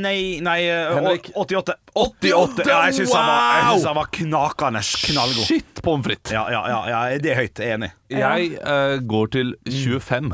[0.03, 1.79] Nei, nei uh, 88.
[1.93, 3.75] 88, Ja, jeg syns han, wow!
[3.75, 5.45] synes han var knakende knallgod.
[5.49, 6.33] Shit pommes frites!
[6.33, 7.59] Ja, ja, ja, ja, det er høyt.
[7.59, 7.93] Jeg er enig.
[8.13, 10.33] Jeg eh, går til 25.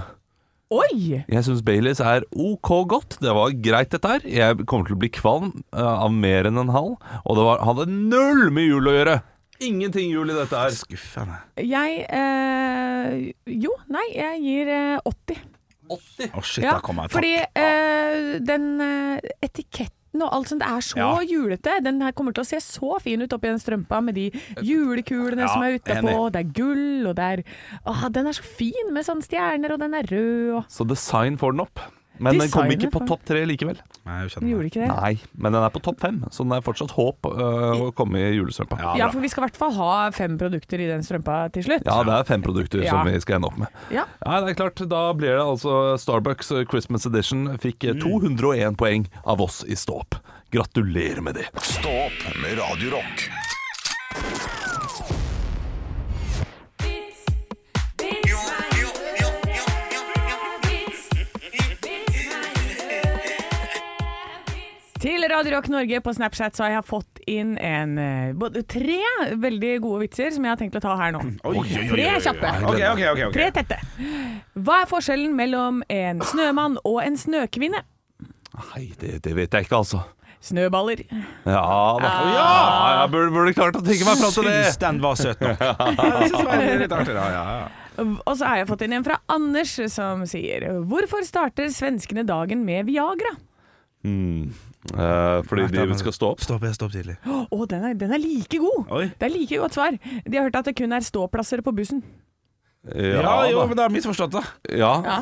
[0.69, 1.23] Oi!
[1.25, 3.17] Jeg syns Baileys er OK godt.
[3.23, 4.25] Det var greit, dette her.
[4.29, 6.99] Jeg kommer til å bli kvalm eh, av mer enn en halv.
[7.25, 9.19] Og det var, hadde null med jul å gjøre.
[9.65, 10.75] Ingenting jul i dette her.
[10.77, 11.39] Skuffende.
[11.59, 15.41] Jeg eh, Jo, nei, jeg gir eh, 80.
[15.89, 16.29] 80.
[16.37, 20.69] Å, shit, Ja, da kommer jeg fordi eh, den eh, etiketten og alt sånt, det
[20.69, 21.11] er så Ja.
[21.25, 21.83] julete.
[21.85, 24.31] Den her kommer til å se så fin ut oppi den strømpa med de
[24.63, 26.31] julekulene Ja, som er utapå.
[26.33, 27.45] Det er gull, og det er
[27.87, 31.37] Åh, den er så fin med sånne stjerner, og den er rød og Så design
[31.37, 31.81] får den opp.
[32.21, 33.79] Men den kom ikke på topp tre likevel.
[34.07, 34.51] Nei, jeg Den skjønner.
[34.53, 34.89] gjorde ikke det?
[34.95, 38.19] Nei, men den er på topp fem, så den er fortsatt håp øh, å komme
[38.23, 38.79] i julestrømpa.
[38.83, 41.65] Ja, Ja, for vi skal i hvert fall ha fem produkter i den strømpa til
[41.69, 41.87] slutt.
[41.87, 42.91] Ja, det er fem produkter Ja.
[42.91, 43.69] som vi skal ende opp med.
[43.95, 44.05] Ja.
[44.25, 44.83] Ja, det er klart.
[44.89, 50.19] Da blir det altså Starbucks Christmas Edition fikk eh, 201 poeng av oss i Ståp.
[50.51, 51.47] Gratulerer med det.
[51.61, 53.48] Stå opp med Radio Rock.
[64.99, 68.99] Til Radio Rock Norge på Snapchat så har jeg fått inn en, eh, både tre
[69.39, 71.21] veldig gode vitser som jeg har tenkt å ta her nå.
[71.47, 72.51] Oi, oi, oi, oi, Tre kjappe.
[72.67, 73.33] Ok, ok, ok, ok.
[73.37, 73.79] Tre tette.
[74.59, 77.85] Hva er forskjellen mellom en snømann og en snøkvinne?
[78.59, 80.03] Nei, det, det vet jeg ikke, altså.
[80.43, 81.05] Snøballer.
[81.47, 81.63] Ja
[82.03, 82.11] da.
[82.35, 82.51] Ja,
[83.03, 84.59] jeg burde, burde klart å tenke meg fram til det.
[84.67, 85.59] Syns den var søt nok.
[88.29, 92.63] Og så har jeg fått inn en fra Anders som sier Hvorfor starter svenskene dagen
[92.67, 93.35] med Viagra?
[94.07, 94.55] Hmm.
[94.95, 96.41] Eh, fordi de skal stå opp.
[96.45, 97.19] Stopp, stopp tidlig.
[97.29, 98.87] Å, den, er- den er like god!
[98.95, 99.05] Oi.
[99.19, 99.99] Det er like godt svar.
[100.25, 102.01] De har hørt at det kun er ståplasser på bussen.
[102.89, 104.41] Ja, jo, men det er misforstått, da.
[104.71, 104.93] ja.
[105.05, 105.17] Ja,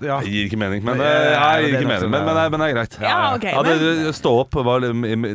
[0.00, 0.20] Ja.
[0.22, 2.10] Det gir ikke mening, men Nei, eh, ja, jeg det gir er ikke mening.
[2.14, 2.34] Men, men, ja.
[2.38, 2.94] det er- men det er greit.
[3.02, 3.44] ja ok.
[3.50, 4.86] Ja, det, men, Stå opp var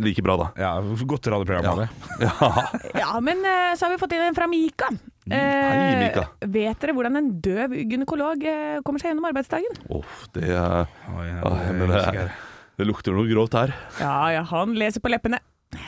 [0.07, 0.47] like bra, da.
[0.57, 0.71] Ja,
[1.05, 1.67] godt radioprogram.
[1.67, 1.75] Ja.
[1.83, 1.89] det.
[2.25, 2.49] Ja.
[3.03, 4.89] ja, men eh, så har vi fått inn en fra Mika.
[5.29, 6.25] Hei, Mika.
[6.55, 8.41] vet dere hvordan en døv gynekolog
[8.85, 9.77] kommer seg gjennom arbeidsdagen?
[9.99, 12.35] Uff, det, er- oh, ja, det er det, usikker.
[12.79, 13.75] Det lukter noe grovt her.
[14.01, 15.41] Ja, ja, han leser på leppene.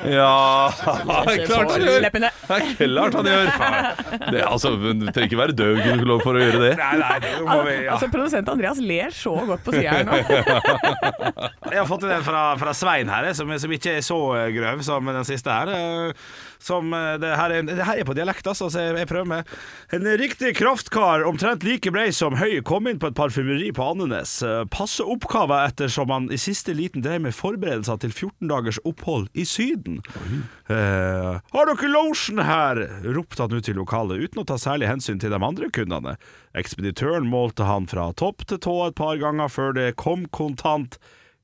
[0.03, 0.71] Ja,
[1.47, 2.01] klart han gjør!
[2.03, 3.49] Det er klart han gjør!
[4.27, 6.71] Det, er altså, du trenger ikke være døv gynekolog for å gjøre det.
[6.79, 7.93] Nei, nei, det må vi ja.
[7.95, 10.17] Altså, Produsent Andreas ler så godt på sida her nå.
[11.71, 14.83] Jeg har fått en fra, fra Svein her, som, som ikke er så eh, grøv
[14.85, 15.73] som den siste her.
[16.59, 19.29] Som eh, det her er, det her er på dialekt, altså, så jeg, jeg prøver
[19.31, 19.51] med.
[19.95, 24.37] En riktig kraftkar, omtrent like brei som høy, kom inn på et parfymeri på Andenes.
[24.45, 29.29] Eh, Passe oppgave ettersom han i siste liten drev med forberedelser til 14 dagers opphold
[29.37, 30.01] i Syden.
[30.67, 32.83] Eh, har dere lotion her?
[33.17, 36.17] ropte han ut til lokalet, uten å ta særlig hensyn til de andre kundene.
[36.57, 40.97] Ekspeditøren målte han fra topp til tå et par ganger før det kom kontant.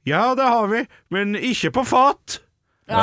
[0.07, 0.83] Ja, det har vi,
[1.13, 2.41] men ikke på fat.
[2.83, 2.97] Ja,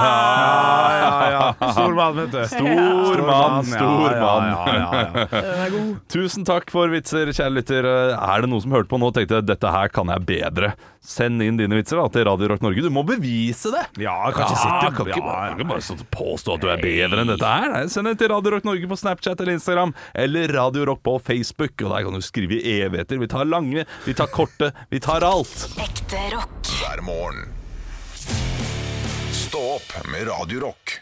[1.01, 1.70] ja, ja.
[1.72, 2.41] Stor mann, vet du.
[2.49, 4.49] Stor mann, stor mann.
[4.51, 5.26] Ja, ja, ja,
[5.72, 5.81] ja.
[6.12, 7.89] Tusen takk for vitser, kjære lytter.
[8.12, 10.72] Er det noen som hørte på nå og tenkte dette her kan jeg bedre?
[11.01, 12.83] Send inn dine vitser da, til Radio Rock Norge.
[12.85, 13.87] Du må bevise det!
[14.05, 16.57] Ja, kanskje kan ikke Ja, sitte kan ikke, ja, bare- kan ikke bare stå påstå
[16.59, 17.70] at du er bedre enn dette her.
[17.72, 21.16] Nei, Send det til Radio Rock Norge på Snapchat eller Instagram, eller Radio Rock på
[21.24, 21.72] Facebook.
[21.81, 23.16] Og Der kan du skrive i evigheter.
[23.24, 25.57] Vi tar lange, vi tar korte, vi tar alt.
[25.81, 26.53] Ekte rock.
[26.83, 27.49] Hver morgen.
[29.51, 30.92] Stå opp med Radio Rock.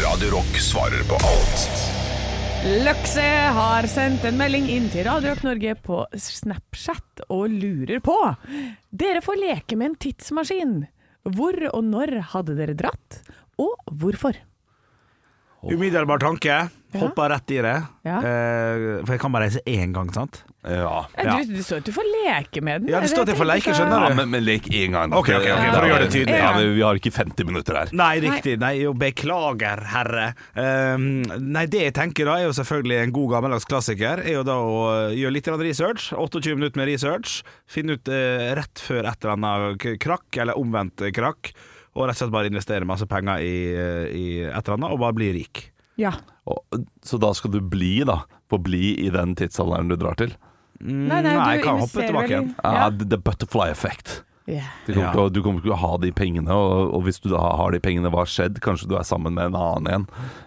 [0.00, 1.66] Radio Rock svarer på alt.
[2.86, 3.26] Løkse
[3.58, 8.16] har sendt en melding inn til Radio Rock Norge på Snapchat og lurer på
[8.88, 10.74] Dere får leke med en tidsmaskin.
[11.36, 13.20] Hvor og når hadde dere dratt,
[13.60, 14.40] og hvorfor?
[15.74, 16.66] Umiddelbar tanke.
[16.96, 17.74] Hoppa rett i det.
[18.08, 18.18] Ja.
[18.24, 20.38] Eh, for jeg kan bare reise én gang, sant?
[20.64, 21.02] Ja.
[21.18, 21.34] Ja.
[21.44, 22.88] Du, det står at du får leke med den.
[22.94, 24.16] Ja, det står at jeg får leke, skjønner Ja, du.
[24.18, 25.12] men, men lek én gang.
[25.12, 25.18] da.
[25.20, 26.38] Ok, ok, ok, for å gjøre det tydelig.
[26.40, 27.92] Ja, men vi har ikke 50 minutter her.
[28.00, 28.56] Nei, riktig.
[28.64, 30.24] Nei, jo, beklager, herre.
[30.56, 31.06] Um,
[31.52, 34.24] nei, det jeg tenker da, er jo selvfølgelig en god gammeldags klassiker.
[34.24, 34.80] Er jo da å
[35.12, 36.08] gjøre litt grann research.
[36.16, 37.42] 28 minutter med research.
[37.70, 41.52] Finne ut eh, rett før et eller annet k- krakk, eller omvendt eh, krakk.
[41.96, 45.00] Og rett og slett bare investere masse penger i, eh, i et eller annet, og
[45.00, 45.70] bare bli rik.
[45.96, 46.12] Ja.
[46.44, 46.60] Og,
[47.02, 48.22] så da skal du bli, da.
[48.46, 50.36] På bli i den tidsalderen du drar til.
[50.78, 52.50] Nei, nei, Nei, du jeg kan hoppe tilbake igjen.
[52.60, 54.20] Ja, Uh, the butterfly effect.
[54.46, 54.62] Ja.
[54.86, 55.12] Du kommer, Ja.
[55.12, 57.40] til å, du kommer ikke til å ha de pengene, og, og hvis du da
[57.58, 58.60] har de pengene, hva har skjedd?
[58.62, 60.04] Kanskje du er sammen med en annen igjen?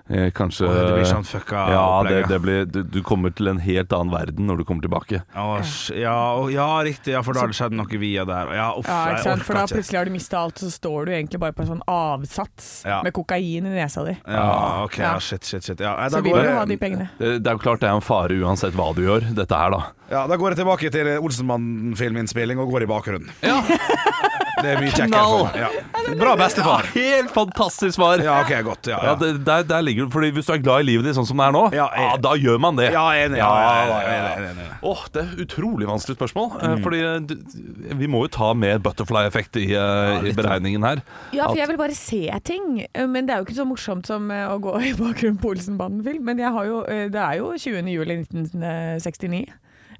[0.09, 3.45] Eh, kanskje oh, det blir sånn fucka Ja, det, det blir, du, du kommer til
[3.51, 5.19] en helt annen verden når du kommer tilbake.
[5.37, 5.59] Oh,
[5.93, 6.15] ja,
[6.49, 7.13] ja, riktig.
[7.13, 8.49] Ja, for da har det skjedd noe via der.
[8.57, 9.43] Ja, uff, Ja, ikke sant?
[9.45, 11.83] For da plutselig har du mista alt, så står du egentlig bare på en sånn
[11.91, 13.01] avsats Ja.
[13.05, 14.15] med kokain i nesa di.
[14.25, 14.47] Ja,
[14.87, 15.19] ok, ja, Ja.
[15.19, 15.79] shit, shit, shit.
[15.83, 17.09] Ja, Så vil går du ha de pengene.
[17.19, 19.69] Det, det er jo klart det er en fare uansett hva du gjør, dette her,
[19.75, 19.83] da.
[20.09, 23.29] ja, da går jeg tilbake til Olsenmannen-filminnspilling og går i bakgrunnen.
[24.59, 25.59] Det er mye kjekkere for meg.
[25.61, 26.15] Ja.
[26.19, 26.87] Bra bestefar.
[26.91, 28.19] Helt fantastisk svar!
[28.19, 28.89] Ja, ok, godt.
[28.91, 29.13] Ja, Ja, ja.
[29.21, 31.39] det, der, der ligger du, fordi Hvis du er glad i livet ditt sånn som
[31.39, 32.89] det er nå, Ja, ja, jeg- da gjør man det.
[32.91, 33.39] Ja, jeg enig.
[33.39, 34.33] Ja, ja, ja, ja, ja, ja, ja.
[34.33, 34.79] ja, ja, ja.
[34.91, 36.49] Åh, Det er utrolig vanskelig spørsmål.
[36.59, 36.83] Mm.
[36.83, 41.03] Fordi eh, Vi må jo ta med butterfly-effekt i, eh, i beregningen her.
[41.31, 42.83] Ja, for jeg vil bare se ting.
[42.93, 45.53] eh, Men det er jo ikke så morsomt som eh, å gå i bakgrunnen på
[45.55, 46.19] Olsenbanden-film.
[46.27, 47.87] Men jeg har jo, eh, det er jo 20.
[47.95, 49.47] juli 1969.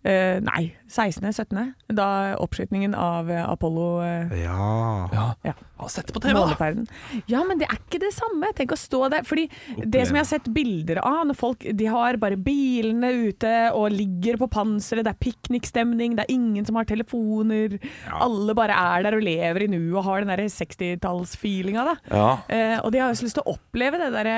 [0.04, 5.10] Eh, nei, 16., 17., da oppskytingen av eh, Apollo eh, Ja.
[5.12, 5.26] Ja.
[5.44, 5.56] Ja.
[5.90, 6.44] Sett det på TV, da!
[6.44, 6.88] måneferden.
[7.32, 8.52] Ja, men det er ikke det samme.
[8.56, 9.24] Tenk å stå der.
[9.28, 9.46] Fordi
[9.80, 13.96] det som jeg har sett bilder av, når folk de har bare bilene ute og
[13.96, 17.80] ligger på panseret, det er piknikstemning, det er ingen som har telefoner.
[18.12, 21.96] Alle bare er der og lever i nuet og har den der 60-tallsfeelinga, da.
[22.12, 22.30] Ja.
[22.52, 24.38] Eh, og de har jo så lyst til å oppleve det derre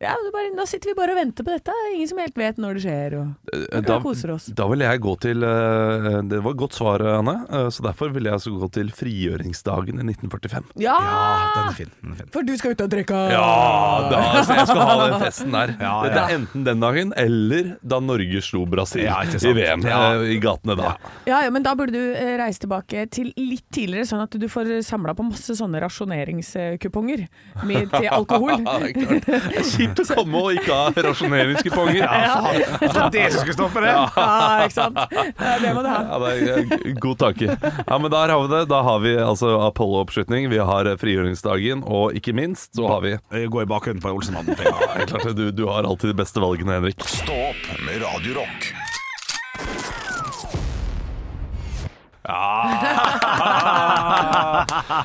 [0.00, 1.72] ja, det bare, Nå sitter vi bare og venter på dette.
[1.94, 3.14] Ingen som helt vet når det skjer.
[3.20, 3.26] Og,
[3.72, 4.46] Eh, Da, koser oss.
[4.52, 7.34] da vil jeg gå til eh, Det var et godt svar, Anne.
[7.48, 10.64] eh, Så derfor vil jeg altså gå til frigjøringsdagen i 1945.
[10.76, 10.96] Ja!
[11.00, 11.90] ja, den er fin.
[12.02, 12.28] Den er fin.
[12.34, 13.20] For du skal ut og drikke!
[13.32, 15.74] Ja, da, så jeg skal ha den festen der.
[15.80, 19.52] Ja, Det er enten den dagen eller da Norge slo Brasil Ja, i.
[19.56, 20.02] VM Ja.
[20.22, 20.96] i gatene da.
[21.26, 24.82] Ja, ja, men da burde du reise tilbake til litt tidligere, sånn at du får
[24.84, 27.26] samla på masse sånne rasjoneringskuponger
[27.64, 28.60] til alkohol.
[28.66, 29.85] Ja, det er klart.
[29.86, 32.02] Det kjipt å komme og ikke ha rasjoneringskuponger.
[32.02, 33.92] Ja, Det var det som skulle stoppe det.
[33.92, 34.98] Ja, ikke sant?
[35.62, 36.20] Det må du ha.
[36.22, 37.56] det er god tanke.
[37.86, 38.62] Ja, men der har vi det.
[38.72, 43.52] Da har vi altså Apollo-oppslutning, vi har frigjøringsdagen, og ikke minst så har vi Jeg
[43.52, 44.56] går i bakgrunnen på Olsenmannen.
[44.58, 47.06] Er klart det, du, du har alltid de beste valgene, Henrik.
[47.06, 48.72] Stopp med Radio Rock.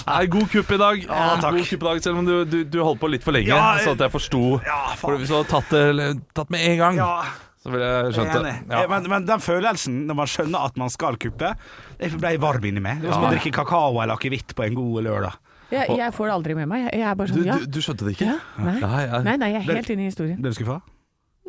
[0.08, 1.06] Nei, god kupp i dag.
[1.08, 1.54] takk.
[1.56, 3.78] God kupp i dag, Selv om du, du, du holdt på litt for lenge, Ja,
[3.84, 4.42] så at jeg forsto.
[4.66, 5.18] Ja, For.
[5.22, 7.14] Hvis du hadde tatt det tatt med en gang, Ja,
[7.62, 8.42] så ville jeg jeg skjønt det.
[8.42, 8.56] enig.
[8.74, 8.82] Ja.
[8.84, 11.54] Eh, Men, men den følelsen når man skjønner at man skal kuppe,
[12.02, 13.02] det ble jeg varm inni meg.
[13.04, 15.38] Det var som å drikke kakao eller akevitt på en god lørdag.
[15.72, 16.82] Jeg, jeg får det aldri med meg.
[16.90, 17.54] Jeg, jeg er bare Du, sånn, ja.
[17.62, 18.26] du, du skjønte det ikke?
[18.34, 18.40] ja.
[18.60, 18.74] Nei.
[18.82, 20.42] Jeg- nei, nei, jeg er helt inne i historien.
[20.44, 20.82] Ble du skuffa?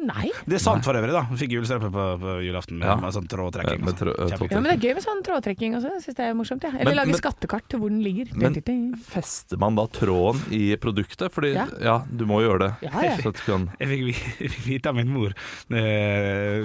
[0.03, 0.30] Nei.
[0.46, 1.22] Det er sant for øvrig, da.
[1.30, 2.96] Vi Fikk julestrømpe på, på julaften med, Ja.
[2.98, 3.78] med sånn trådtrekking.
[3.78, 4.14] Ja, med trå-.
[4.18, 5.92] Ja, men det er gøy med sånn trådtrekking også.
[6.03, 6.62] syns det er morsomt.
[6.66, 6.70] Ja.
[6.74, 8.26] Eller Men- lage men- skattekart til hvor den ligger.
[8.34, 11.30] Men- Fester man da tråden i produktet?
[11.32, 12.03] Fordi ja, Ja.
[12.11, 12.70] du må gjøre det.
[12.88, 13.16] Ja, ja.
[13.22, 14.03] Så at du kan Jeg fikk,
[14.42, 15.28] jeg fikk vite av min mor
[15.68, 15.82] det,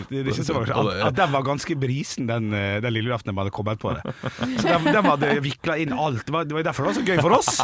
[0.09, 3.09] det er ikke så mange, at, at den var ganske brisen den, eh, den lille
[3.11, 4.13] julaften man hadde kommet på det.
[4.59, 6.25] Så de, de hadde vikla inn alt.
[6.25, 7.61] Det var, det var derfor det var så gøy for oss.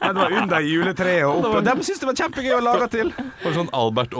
[0.00, 1.62] Men det var under juletreet og oppe.
[1.64, 3.12] De syntes det var kjempegøy å lage til.
[3.44, 4.14] Og sånn Albert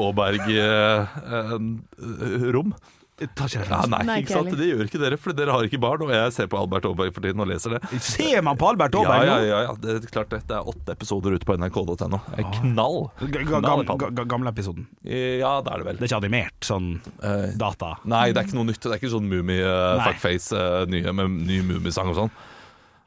[0.84, 2.74] Aaberg-rom.
[3.14, 3.92] Tar ikke referansen.
[3.94, 4.48] nei, Nei, ikke ikke sant?
[4.48, 4.58] heller.
[4.58, 6.02] Det gjør ikke dere, for dere har ikke barn.
[6.02, 8.00] Og jeg ser på Albert Aaberg for tiden og leser det.
[8.02, 9.44] Ser man på Albert Ja, Aaberg ja, nå?
[9.46, 9.74] ja, ja.
[9.84, 10.40] Det er klart det.
[10.48, 11.94] Det er åtte episoder ute på nrk.no.
[11.94, 12.98] Det er Knall.
[13.20, 14.16] Ga- ga- Knall i gam- pannen.
[14.18, 14.88] ga- Gamle episoden.
[15.06, 16.00] Ja, det er det vel.
[16.02, 16.90] Det er ikke animert sånn
[17.22, 17.92] Eh, data.
[18.04, 18.82] Nei, det er ikke noe nytt.
[18.82, 20.10] Det er ikke sånn Mummi uh, Nei.
[20.10, 22.34] Fuckface uh, nye med ny Mummisang og sånn.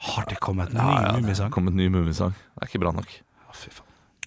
[0.08, 1.52] Har det kommet en Ja, ny Mummisang?
[1.52, 2.32] kom en ny Mummisang.
[2.56, 3.12] Det er ikke bra nok.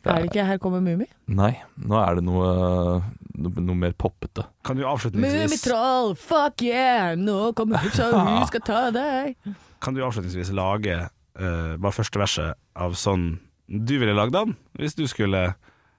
[0.00, 0.08] Fy.
[0.08, 1.08] Er det ikke 'Her kommer Mummi'?
[1.28, 3.02] Nei, nå er det noe,
[3.36, 4.46] noe, noe mer poppete.
[4.64, 7.12] Kan du avslutningsvis Mummitroll, fuck yeah!
[7.20, 9.36] Nå kommer Hupsa, hun skal ta deg.
[9.84, 13.34] Kan du avslutningsvis lage uh, bare første verset av sånn
[13.70, 15.52] du ville lagd den, hvis du skulle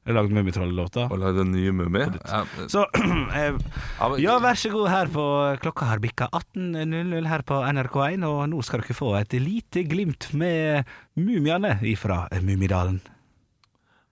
[0.09, 1.05] lagd Mummitroll-låta?
[1.13, 2.01] Og lagd en ny Mummi.
[2.25, 2.41] Ja,
[2.73, 2.87] Så
[3.37, 5.25] eh, ja, Ja, vær så god her på
[5.61, 10.31] Klokka har bikka 18.00 her på NRK1, og nå skal dere få et lite glimt
[10.33, 12.99] med mumiene ifra Mummidalen.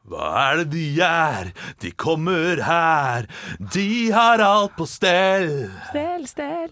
[0.10, 1.50] Hva er det de gjør?
[1.84, 3.28] De kommer her.
[3.76, 5.70] De har alt på stell.
[5.92, 6.72] Stell, stell.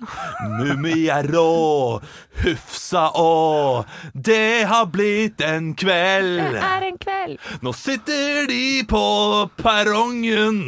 [0.57, 1.99] Mummi er rå,
[2.41, 3.83] Hufsa å.
[4.13, 6.41] Det har blitt en kveld.
[6.57, 7.37] Det er en kveld.
[7.61, 9.05] Nå sitter de på
[9.61, 10.59] perrongen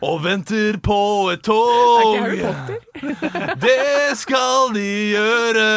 [0.00, 1.00] og venter på
[1.36, 2.18] et tog.
[2.18, 3.54] Er ikke Harry Potter?
[3.62, 5.70] Det skal de gjøre.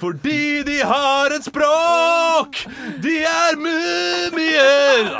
[0.00, 2.60] Fordi de har et språk!
[3.04, 5.10] De er mumier!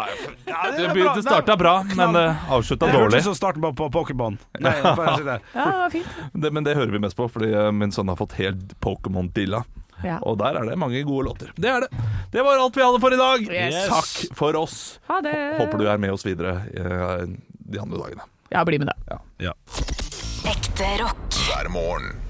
[0.50, 3.90] Ja, Det begynte starta bra, men uh, avslutta Det hørtes ut som starten på, på
[3.92, 4.38] Pokémon.
[4.58, 5.36] Nei, det.
[5.54, 6.16] Ja, det fint.
[6.32, 9.62] Det, men det hører vi mest på, fordi eh, min sønn har fått helt Pokémon-dilla.
[10.04, 10.16] Ja.
[10.24, 11.52] Og der er det mange gode låter.
[11.60, 12.06] Det er det.
[12.32, 13.44] Det var alt vi hadde for i dag.
[13.52, 13.82] Yes.
[13.92, 14.78] Takk for oss.
[15.10, 15.36] Ha det.
[15.60, 18.26] Håper du er med oss videre eh, de andre dagene.
[18.50, 19.20] Ja, bli med, da.
[19.38, 19.54] Ja.
[20.80, 22.29] hver morgen.